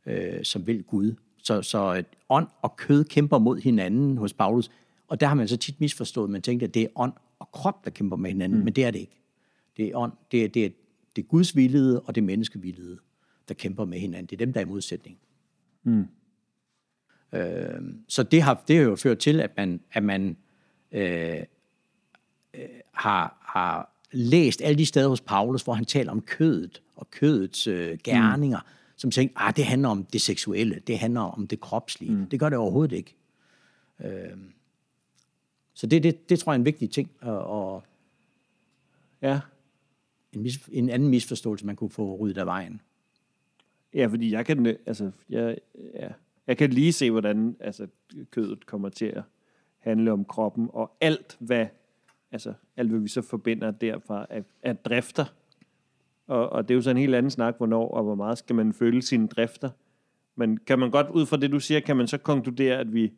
[0.06, 1.16] øh, som vil Gud.
[1.44, 4.72] Så, så øh, ånd og kød kæmper mod hinanden hos Paulus.
[5.08, 6.30] Og der har man så tit misforstået.
[6.30, 8.60] Man tænkte, at det er ånd og krop, der kæmper med hinanden.
[8.60, 8.66] Mm.
[8.66, 9.22] Men det er det ikke.
[9.78, 10.14] Det er ånd.
[10.32, 10.70] Det er, det er,
[11.16, 12.98] det er Guds vildede, og det er menneskevildede,
[13.48, 14.26] der kæmper med hinanden.
[14.26, 15.18] Det er dem, der er i modsætning.
[15.84, 16.08] Mm.
[17.34, 20.38] Øh, så det har, det har jo ført til, at man, at man
[20.92, 21.38] øh,
[22.54, 27.12] øh, har, har læst alle de steder hos Paulus, hvor han taler om kødet og
[27.12, 28.83] kødets øh, gerninger, mm.
[28.96, 32.12] Som tænker, ah, det handler om det seksuelle, det handler om det kropslige.
[32.16, 32.26] Mm.
[32.26, 33.16] Det gør det overhovedet ikke.
[34.04, 34.38] Øh,
[35.74, 37.12] så det, det, det tror jeg er en vigtig ting.
[37.22, 37.84] Og, og
[39.22, 39.40] Ja.
[40.34, 42.82] en, mis, en anden misforståelse, man kunne få ryddet af vejen.
[43.94, 45.58] Ja, fordi jeg kan, altså, jeg,
[45.94, 46.10] ja,
[46.48, 47.88] jeg kan lige se, hvordan altså,
[48.32, 49.24] kødet kommer til at
[49.78, 51.68] handle om kroppen, og alt, hvad,
[52.32, 55.26] altså, alt, hvad vi så forbinder derfra, er, er drifter.
[56.28, 58.56] Og, og det er jo så en helt anden snak, hvornår og hvor meget skal
[58.56, 59.70] man føle sine drifter.
[60.36, 63.12] Men kan man godt, ud fra det, du siger, kan man så konkludere, at vi,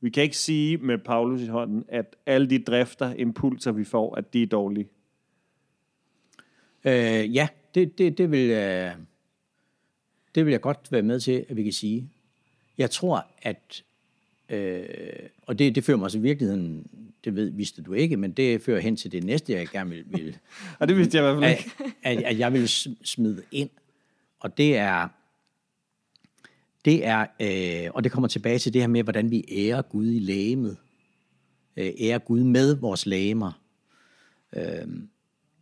[0.00, 4.14] vi kan ikke sige med Paulus i hånden, at alle de drifter, impulser, vi får,
[4.14, 4.88] at de er dårlige.
[6.84, 8.90] Øh, ja, det, det, det, vil, øh,
[10.34, 12.10] det vil jeg godt være med til, at vi kan sige.
[12.78, 13.84] Jeg tror, at,
[14.52, 14.84] øh,
[15.42, 16.86] og det, det fører mig også i virkeligheden,
[17.24, 20.04] det ved, vidste du ikke, men det fører hen til det næste, jeg gerne vil,
[20.06, 20.38] vil
[20.78, 21.94] og det vidste jeg i hvert fald ikke.
[22.02, 22.68] At, at, at jeg vil
[23.04, 23.70] smide ind,
[24.40, 25.08] og det er,
[26.84, 30.06] det er, øh, og det kommer tilbage til det her med, hvordan vi ærer Gud
[30.06, 30.76] i lægemet.
[31.76, 33.52] Øh, ærer Gud med vores lægemer.
[34.56, 34.86] Øh,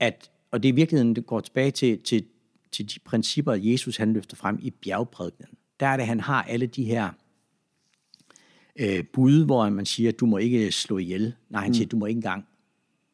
[0.00, 2.24] at, og det er i virkeligheden, det går tilbage til, til,
[2.72, 5.54] til de principper, Jesus han løfter frem i bjergprædikenen.
[5.80, 7.10] Der er det, han har alle de her
[8.76, 11.34] øh, bud, hvor man siger, at du må ikke slå ihjel.
[11.48, 11.74] Nej, han mm.
[11.74, 12.46] siger, du må ikke engang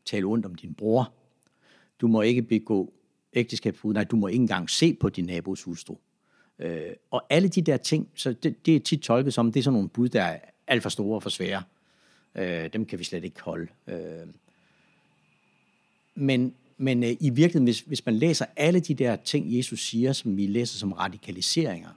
[0.04, 1.12] tale ondt om din bror.
[2.00, 2.92] Du må ikke begå
[3.32, 3.94] ægteskabsbrud.
[3.94, 5.96] Nej, du må ikke engang se på din nabos hustru.
[6.58, 6.80] Øh,
[7.10, 9.74] og alle de der ting, så det, det er tit tolket som, det er sådan
[9.74, 11.62] nogle bud, der er alt for store og for svære.
[12.34, 13.68] Øh, dem kan vi slet ikke holde.
[13.88, 14.26] Øh,
[16.14, 20.12] men men øh, i virkeligheden, hvis, hvis man læser alle de der ting, Jesus siger,
[20.12, 21.88] som vi læser som radikaliseringer,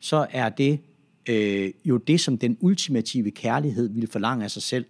[0.00, 0.80] så er det
[1.28, 4.86] øh, jo det, som den ultimative kærlighed vil forlange af sig selv.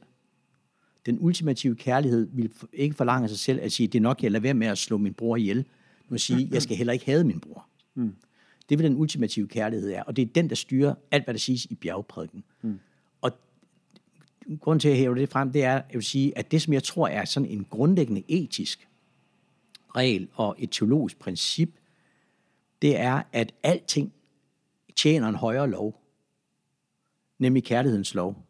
[1.07, 4.31] Den ultimative kærlighed vil ikke forlange af sig selv at sige, det er nok, jeg
[4.31, 5.64] lader være med at slå min bror ihjel.
[6.09, 7.66] Nu at sige, jeg skal heller ikke have min bror.
[7.95, 8.14] Mm.
[8.68, 11.39] Det vil den ultimative kærlighed er, og det er den, der styrer alt, hvad der
[11.39, 12.45] siges i bjergprædiken.
[12.62, 12.78] Mm.
[13.20, 13.33] Og
[14.61, 16.72] grunden til, at jeg hæver det frem, det er, jeg vil sige, at det, som
[16.72, 18.89] jeg tror er sådan en grundlæggende etisk
[19.97, 21.70] regel og et teologisk princip,
[22.83, 24.12] det er, at alting
[24.97, 26.00] tjener en højere lov,
[27.41, 28.47] nemlig kærlighedens lov.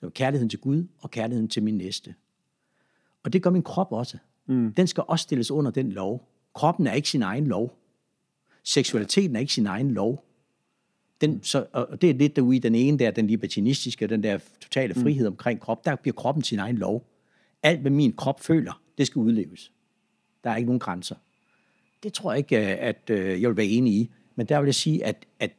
[0.00, 2.14] Så kærligheden til Gud og kærligheden til min næste.
[3.22, 4.18] Og det gør min krop også.
[4.46, 4.72] Mm.
[4.72, 6.28] Den skal også stilles under den lov.
[6.54, 7.78] Kroppen er ikke sin egen lov.
[8.62, 10.24] Seksualiteten er ikke sin egen lov.
[11.20, 14.38] Den, så, og det er lidt derude i den ene der, den libertinistiske, den der
[14.60, 15.02] totale mm.
[15.02, 15.32] frihed mm.
[15.32, 17.06] omkring krop, der bliver kroppen sin egen lov.
[17.62, 19.72] Alt, hvad min krop føler, det skal udleves.
[20.44, 21.16] Der er ikke nogen grænser.
[22.02, 24.10] Det tror jeg ikke, at øh, jeg vil være enig i.
[24.34, 25.50] Men der vil jeg sige, at, at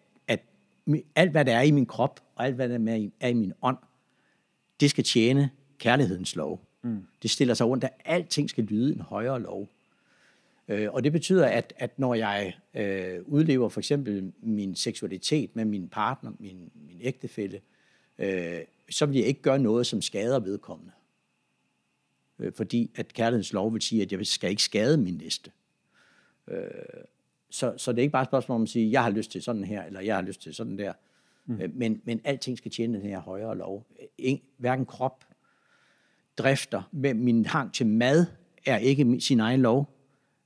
[1.15, 3.77] alt, hvad der er i min krop, og alt, hvad der er i min ånd,
[4.79, 6.61] det skal tjene kærlighedens lov.
[6.81, 7.07] Mm.
[7.23, 9.69] Det stiller sig rundt, at alting skal lyde en højere lov.
[10.67, 15.65] Øh, og det betyder, at, at når jeg øh, udlever for eksempel min seksualitet med
[15.65, 17.61] min partner, min, min ægtefælle,
[18.17, 18.59] øh,
[18.89, 20.91] så vil jeg ikke gøre noget, som skader vedkommende.
[22.39, 25.51] Øh, fordi at kærlighedens lov vil sige, at jeg skal ikke skade min næste.
[26.47, 26.69] Øh,
[27.49, 29.41] så, så det er ikke bare et spørgsmål om at sige, jeg har lyst til
[29.41, 30.93] sådan her, eller jeg har lyst til sådan der.
[31.45, 31.61] Mm.
[31.61, 33.85] Øh, men, men alting skal tjene den her højere lov.
[34.17, 35.25] In, hverken krop,
[36.37, 38.25] drifter, med min hang til mad
[38.65, 39.93] er ikke sin egen lov.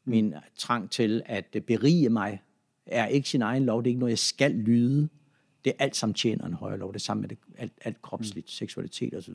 [0.05, 2.41] Min trang til at berige mig
[2.85, 3.83] er ikke sin egen lov.
[3.83, 5.09] Det er ikke noget, jeg skal lyde.
[5.65, 6.93] Det er alt sammen tjener en højere lov.
[6.93, 8.49] Det er sammen med det, alt, alt kropsligt, mm.
[8.49, 9.33] seksualitet osv.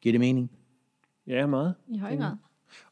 [0.00, 0.50] Giver det mening?
[1.26, 1.74] Ja, meget.
[1.88, 2.36] I høj grad.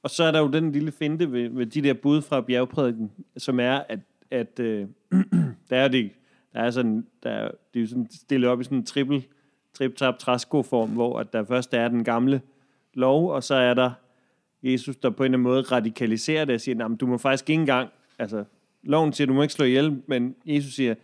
[0.02, 3.10] Og så er der jo den lille finte ved, ved de der bud fra bjergprædiken,
[3.36, 3.98] som er, at,
[4.31, 4.89] at øh,
[5.70, 6.11] der er det,
[6.53, 9.26] der er sådan, der, det er sådan stillet op i sådan en trippel,
[9.74, 12.43] trip trap træsko form hvor at der først er den gamle
[12.95, 13.91] lov, og så er der
[14.62, 17.61] Jesus, der på en eller anden måde radikaliserer det og siger, du må faktisk ikke
[17.61, 18.45] engang, altså,
[18.83, 20.95] loven siger, du må ikke slå ihjel, men Jesus siger,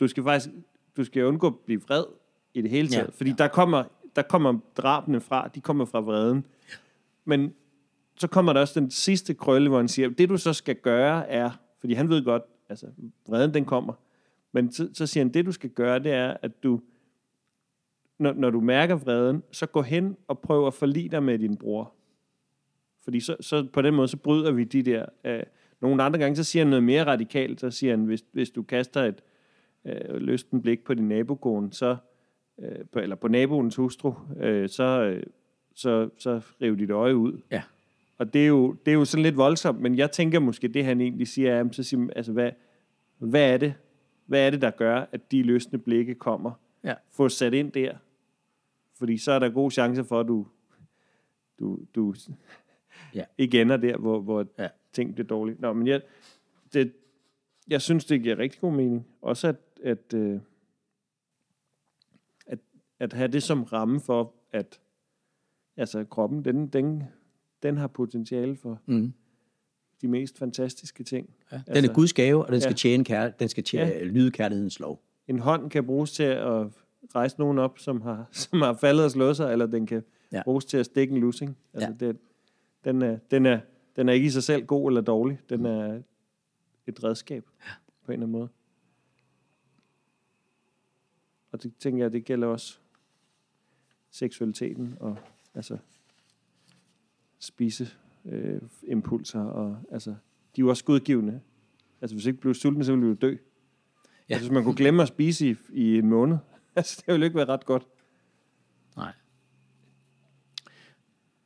[0.00, 0.54] du skal faktisk,
[0.96, 2.04] du skal undgå at blive vred
[2.54, 3.12] i det hele taget, ja.
[3.14, 3.84] fordi der kommer,
[4.16, 6.44] der kommer drabene fra, de kommer fra vreden.
[7.24, 7.54] Men
[8.16, 11.28] så kommer der også den sidste krølle, hvor han siger, det du så skal gøre
[11.28, 11.50] er,
[11.80, 12.86] fordi han ved godt, altså
[13.28, 13.92] vreden den kommer,
[14.52, 16.80] men så, så siger han, det du skal gøre, det er, at du,
[18.18, 21.56] når, når du mærker vreden, så gå hen og prøv at forlige dig med din
[21.56, 21.92] bror.
[23.04, 25.06] Fordi så, så på den måde, så bryder vi de der...
[25.24, 25.42] Øh,
[25.80, 27.60] nogle andre gange, så siger han noget mere radikalt.
[27.60, 29.22] Så siger han, hvis, hvis du kaster et
[29.84, 31.96] øh, lysten blik på din nabokone, så,
[32.58, 35.22] øh, på, eller på naboens hustru, øh, så, øh,
[35.74, 37.40] så, så riv dit øje ud.
[37.50, 37.62] Ja.
[38.18, 40.84] Og det er, jo, det er jo sådan lidt voldsomt, men jeg tænker måske, det
[40.84, 42.50] han egentlig siger, er, så siger, altså, hvad,
[43.18, 43.74] hvad er det?
[44.26, 46.52] Hvad er det, der gør, at de løsne blikke kommer?
[46.84, 46.94] Ja.
[47.10, 47.96] Få sat ind der.
[48.94, 50.46] Fordi så er der god chance for, at du,
[51.58, 52.14] du, du
[53.14, 53.24] ja.
[53.38, 54.68] ikke ender der, hvor, hvor ja.
[54.92, 55.60] ting bliver dårligt.
[55.60, 56.02] Nå, men jeg,
[56.72, 56.92] det,
[57.68, 59.06] jeg synes, det giver rigtig god mening.
[59.22, 60.40] Også at, at, øh,
[62.46, 62.58] at,
[62.98, 64.80] at have det som ramme for, at
[65.76, 67.04] altså kroppen, den, den,
[67.62, 69.12] den har potentiale for, mm.
[70.02, 71.30] de mest fantastiske ting.
[71.52, 71.56] Ja.
[71.56, 72.76] Den altså, er Guds gave, og den skal, ja.
[72.76, 74.04] tjene kær, den skal tjene, ja.
[74.04, 75.02] lyde kærlighedens lov.
[75.28, 76.66] En hånd kan bruges til at
[77.14, 80.42] rejse nogen op, som har, som har faldet og slået sig, eller den kan ja.
[80.44, 81.56] bruges til at stikke en lussing.
[81.74, 82.06] Altså, ja.
[82.06, 82.16] det,
[82.84, 83.60] den, er, den, er,
[83.96, 85.38] den er ikke i sig selv god eller dårlig.
[85.48, 86.02] Den er
[86.86, 87.70] et redskab ja.
[88.04, 88.48] på en eller anden måde.
[91.52, 92.78] Og det tænker jeg, det gælder også
[94.10, 95.16] seksualiteten og
[95.54, 95.78] altså
[97.38, 97.88] spise
[98.24, 101.40] øh, impulser og altså de er jo også godgivende.
[102.00, 103.30] Altså hvis ikke blev sulten, så ville du dø.
[103.30, 104.34] Ja.
[104.34, 106.36] Altså hvis man kunne glemme at spise i, i en måned,
[106.76, 107.86] altså det ville ikke være ret godt.
[108.96, 109.12] Nej.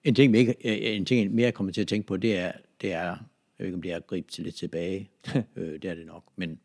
[0.05, 0.67] En ting, ikke,
[0.97, 3.19] en ting mere jeg kommer til at tænke på, det er, det er jeg
[3.59, 5.11] ved ikke, om det er at gribe til lidt tilbage.
[5.57, 6.25] øh, det er det nok.
[6.37, 6.61] Men,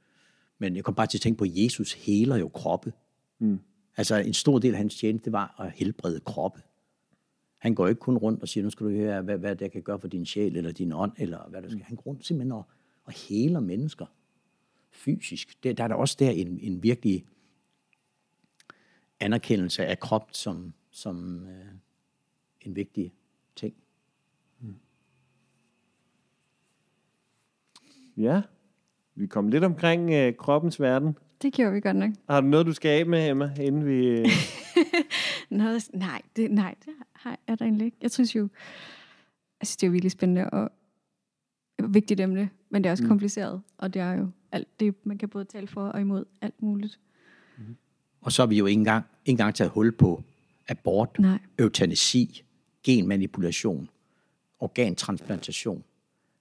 [0.59, 2.93] men jeg kom bare til at tænke på, at Jesus heler jo kroppe.
[3.39, 3.59] Mm.
[3.97, 6.61] Altså en stor del af hans tjeneste var at helbrede kroppe.
[7.57, 9.81] Han går ikke kun rundt og siger, nu skal du høre, hvad, hvad det kan
[9.81, 11.77] gøre for din sjæl, eller din ånd, eller hvad du skal.
[11.77, 11.83] Mm.
[11.83, 12.63] Han går rundt simpelthen og,
[13.03, 14.05] og heler mennesker
[14.91, 15.63] fysisk.
[15.63, 17.25] Det, der er der også der en, en virkelig
[19.19, 21.65] anerkendelse af krop som, som øh,
[22.61, 23.13] en vigtig
[23.55, 23.75] ting.
[24.59, 24.75] Mm.
[28.17, 28.41] Ja,
[29.15, 31.17] vi kom lidt omkring øh, kroppens verden.
[31.41, 32.11] Det gjorde vi godt nok.
[32.29, 34.07] Har du noget, du skal af med, Emma, inden vi...
[34.07, 34.25] Øh...
[35.49, 37.97] noget, nej, det, nej, det har, er der egentlig ikke.
[38.01, 38.41] Jeg synes jo,
[39.59, 40.71] jeg synes, det er virkelig spændende og
[41.83, 43.09] vigtigt emne, men det er også mm.
[43.09, 46.61] kompliceret, og det er jo alt det, man kan både tale for og imod, alt
[46.61, 46.99] muligt.
[47.57, 47.75] Mm.
[48.21, 50.23] Og så har vi jo ikke engang, ikke engang taget hul på
[50.67, 51.39] abort, Nej.
[51.59, 52.43] eutanasi,
[52.83, 53.89] genmanipulation,
[54.59, 55.83] organtransplantation.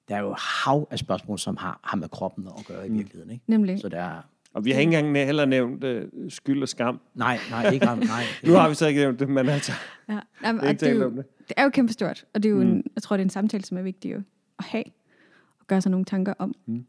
[0.09, 0.35] Der er jo
[0.65, 2.97] hav af spørgsmål, som har, har med kroppen at gøre i mm.
[2.97, 3.31] virkeligheden.
[3.31, 3.45] Ikke?
[3.47, 3.81] Nemlig.
[3.81, 4.23] Så der er
[4.57, 7.01] og vi har ikke engang heller nævnt uh, skyld og skam.
[7.15, 8.23] Nej, nej, ikke nej.
[8.47, 9.73] nu har vi så ikke nævnt det, men altså,
[10.09, 10.19] ja.
[10.45, 11.25] Jamen, det, er det, er jo, det.
[11.49, 12.71] det er jo kæmpe stort, og det er jo mm.
[12.71, 14.23] en, jeg tror, det er en samtale, som er vigtig at
[14.59, 14.85] have,
[15.61, 16.55] og gøre sig nogle tanker om.
[16.67, 16.87] Mm.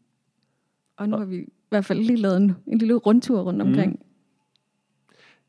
[0.97, 3.63] Og nu og, har vi i hvert fald lige lavet en, en lille rundtur rundt
[3.63, 3.69] mm.
[3.69, 3.91] omkring.
[3.91, 4.05] Mm.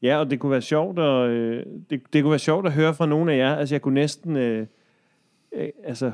[0.02, 2.94] Ja, og det kunne være sjovt at, øh, det, det kunne være sjovt at høre
[2.94, 3.56] fra nogle af jer.
[3.56, 4.66] Altså, jeg kunne næsten, øh,
[5.52, 6.12] øh, altså,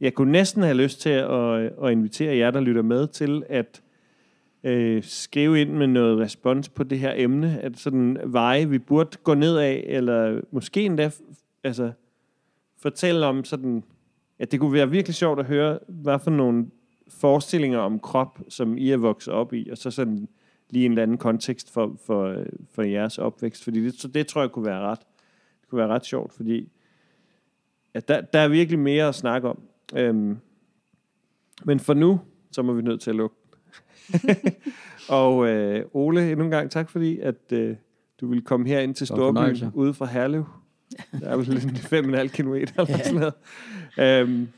[0.00, 3.82] jeg kunne næsten have lyst til at, at invitere jer, der lytter med, til at
[4.64, 9.18] øh, skrive ind med noget respons på det her emne, at sådan veje, vi burde
[9.22, 11.10] gå ned af, eller måske endda
[11.64, 11.92] altså,
[12.78, 13.84] fortælle om sådan,
[14.38, 16.66] at det kunne være virkelig sjovt at høre, hvad for nogle
[17.08, 20.28] forestillinger om krop, som I er vokset op i, og så sådan
[20.70, 22.44] lige en eller anden kontekst for, for,
[22.74, 25.00] for jeres opvækst, fordi det, så det tror jeg kunne være ret,
[25.60, 26.68] det kunne være ret sjovt, fordi
[27.94, 29.62] at der, der er virkelig mere at snakke om.
[29.96, 30.38] Øhm,
[31.64, 33.36] men for nu, så må vi nødt til at lukke
[35.08, 37.76] og øh, Ole, endnu en gang tak fordi, at øh,
[38.20, 40.44] du ville komme her ind til Storbyen ude fra Herlev.
[41.20, 42.98] Der er vel 5,5 km eller ja.
[42.98, 43.34] sådan noget.
[43.98, 44.48] Øhm,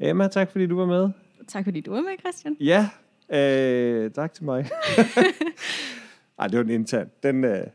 [0.00, 1.10] Emma, tak fordi du var med.
[1.48, 2.56] Tak fordi du var med, Christian.
[2.60, 2.88] Ja,
[3.30, 4.68] øh, tak til mig.
[6.38, 7.10] Ej, det var en intern.
[7.22, 7.66] Den, øh,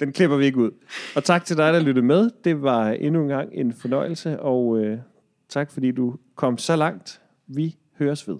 [0.00, 0.70] den klipper vi ikke ud.
[1.16, 2.30] Og tak til dig, der lyttede med.
[2.44, 4.98] Det var endnu en gang en fornøjelse, og øh,
[5.48, 7.20] tak fordi du kom så langt.
[7.46, 8.36] Vi høres ved.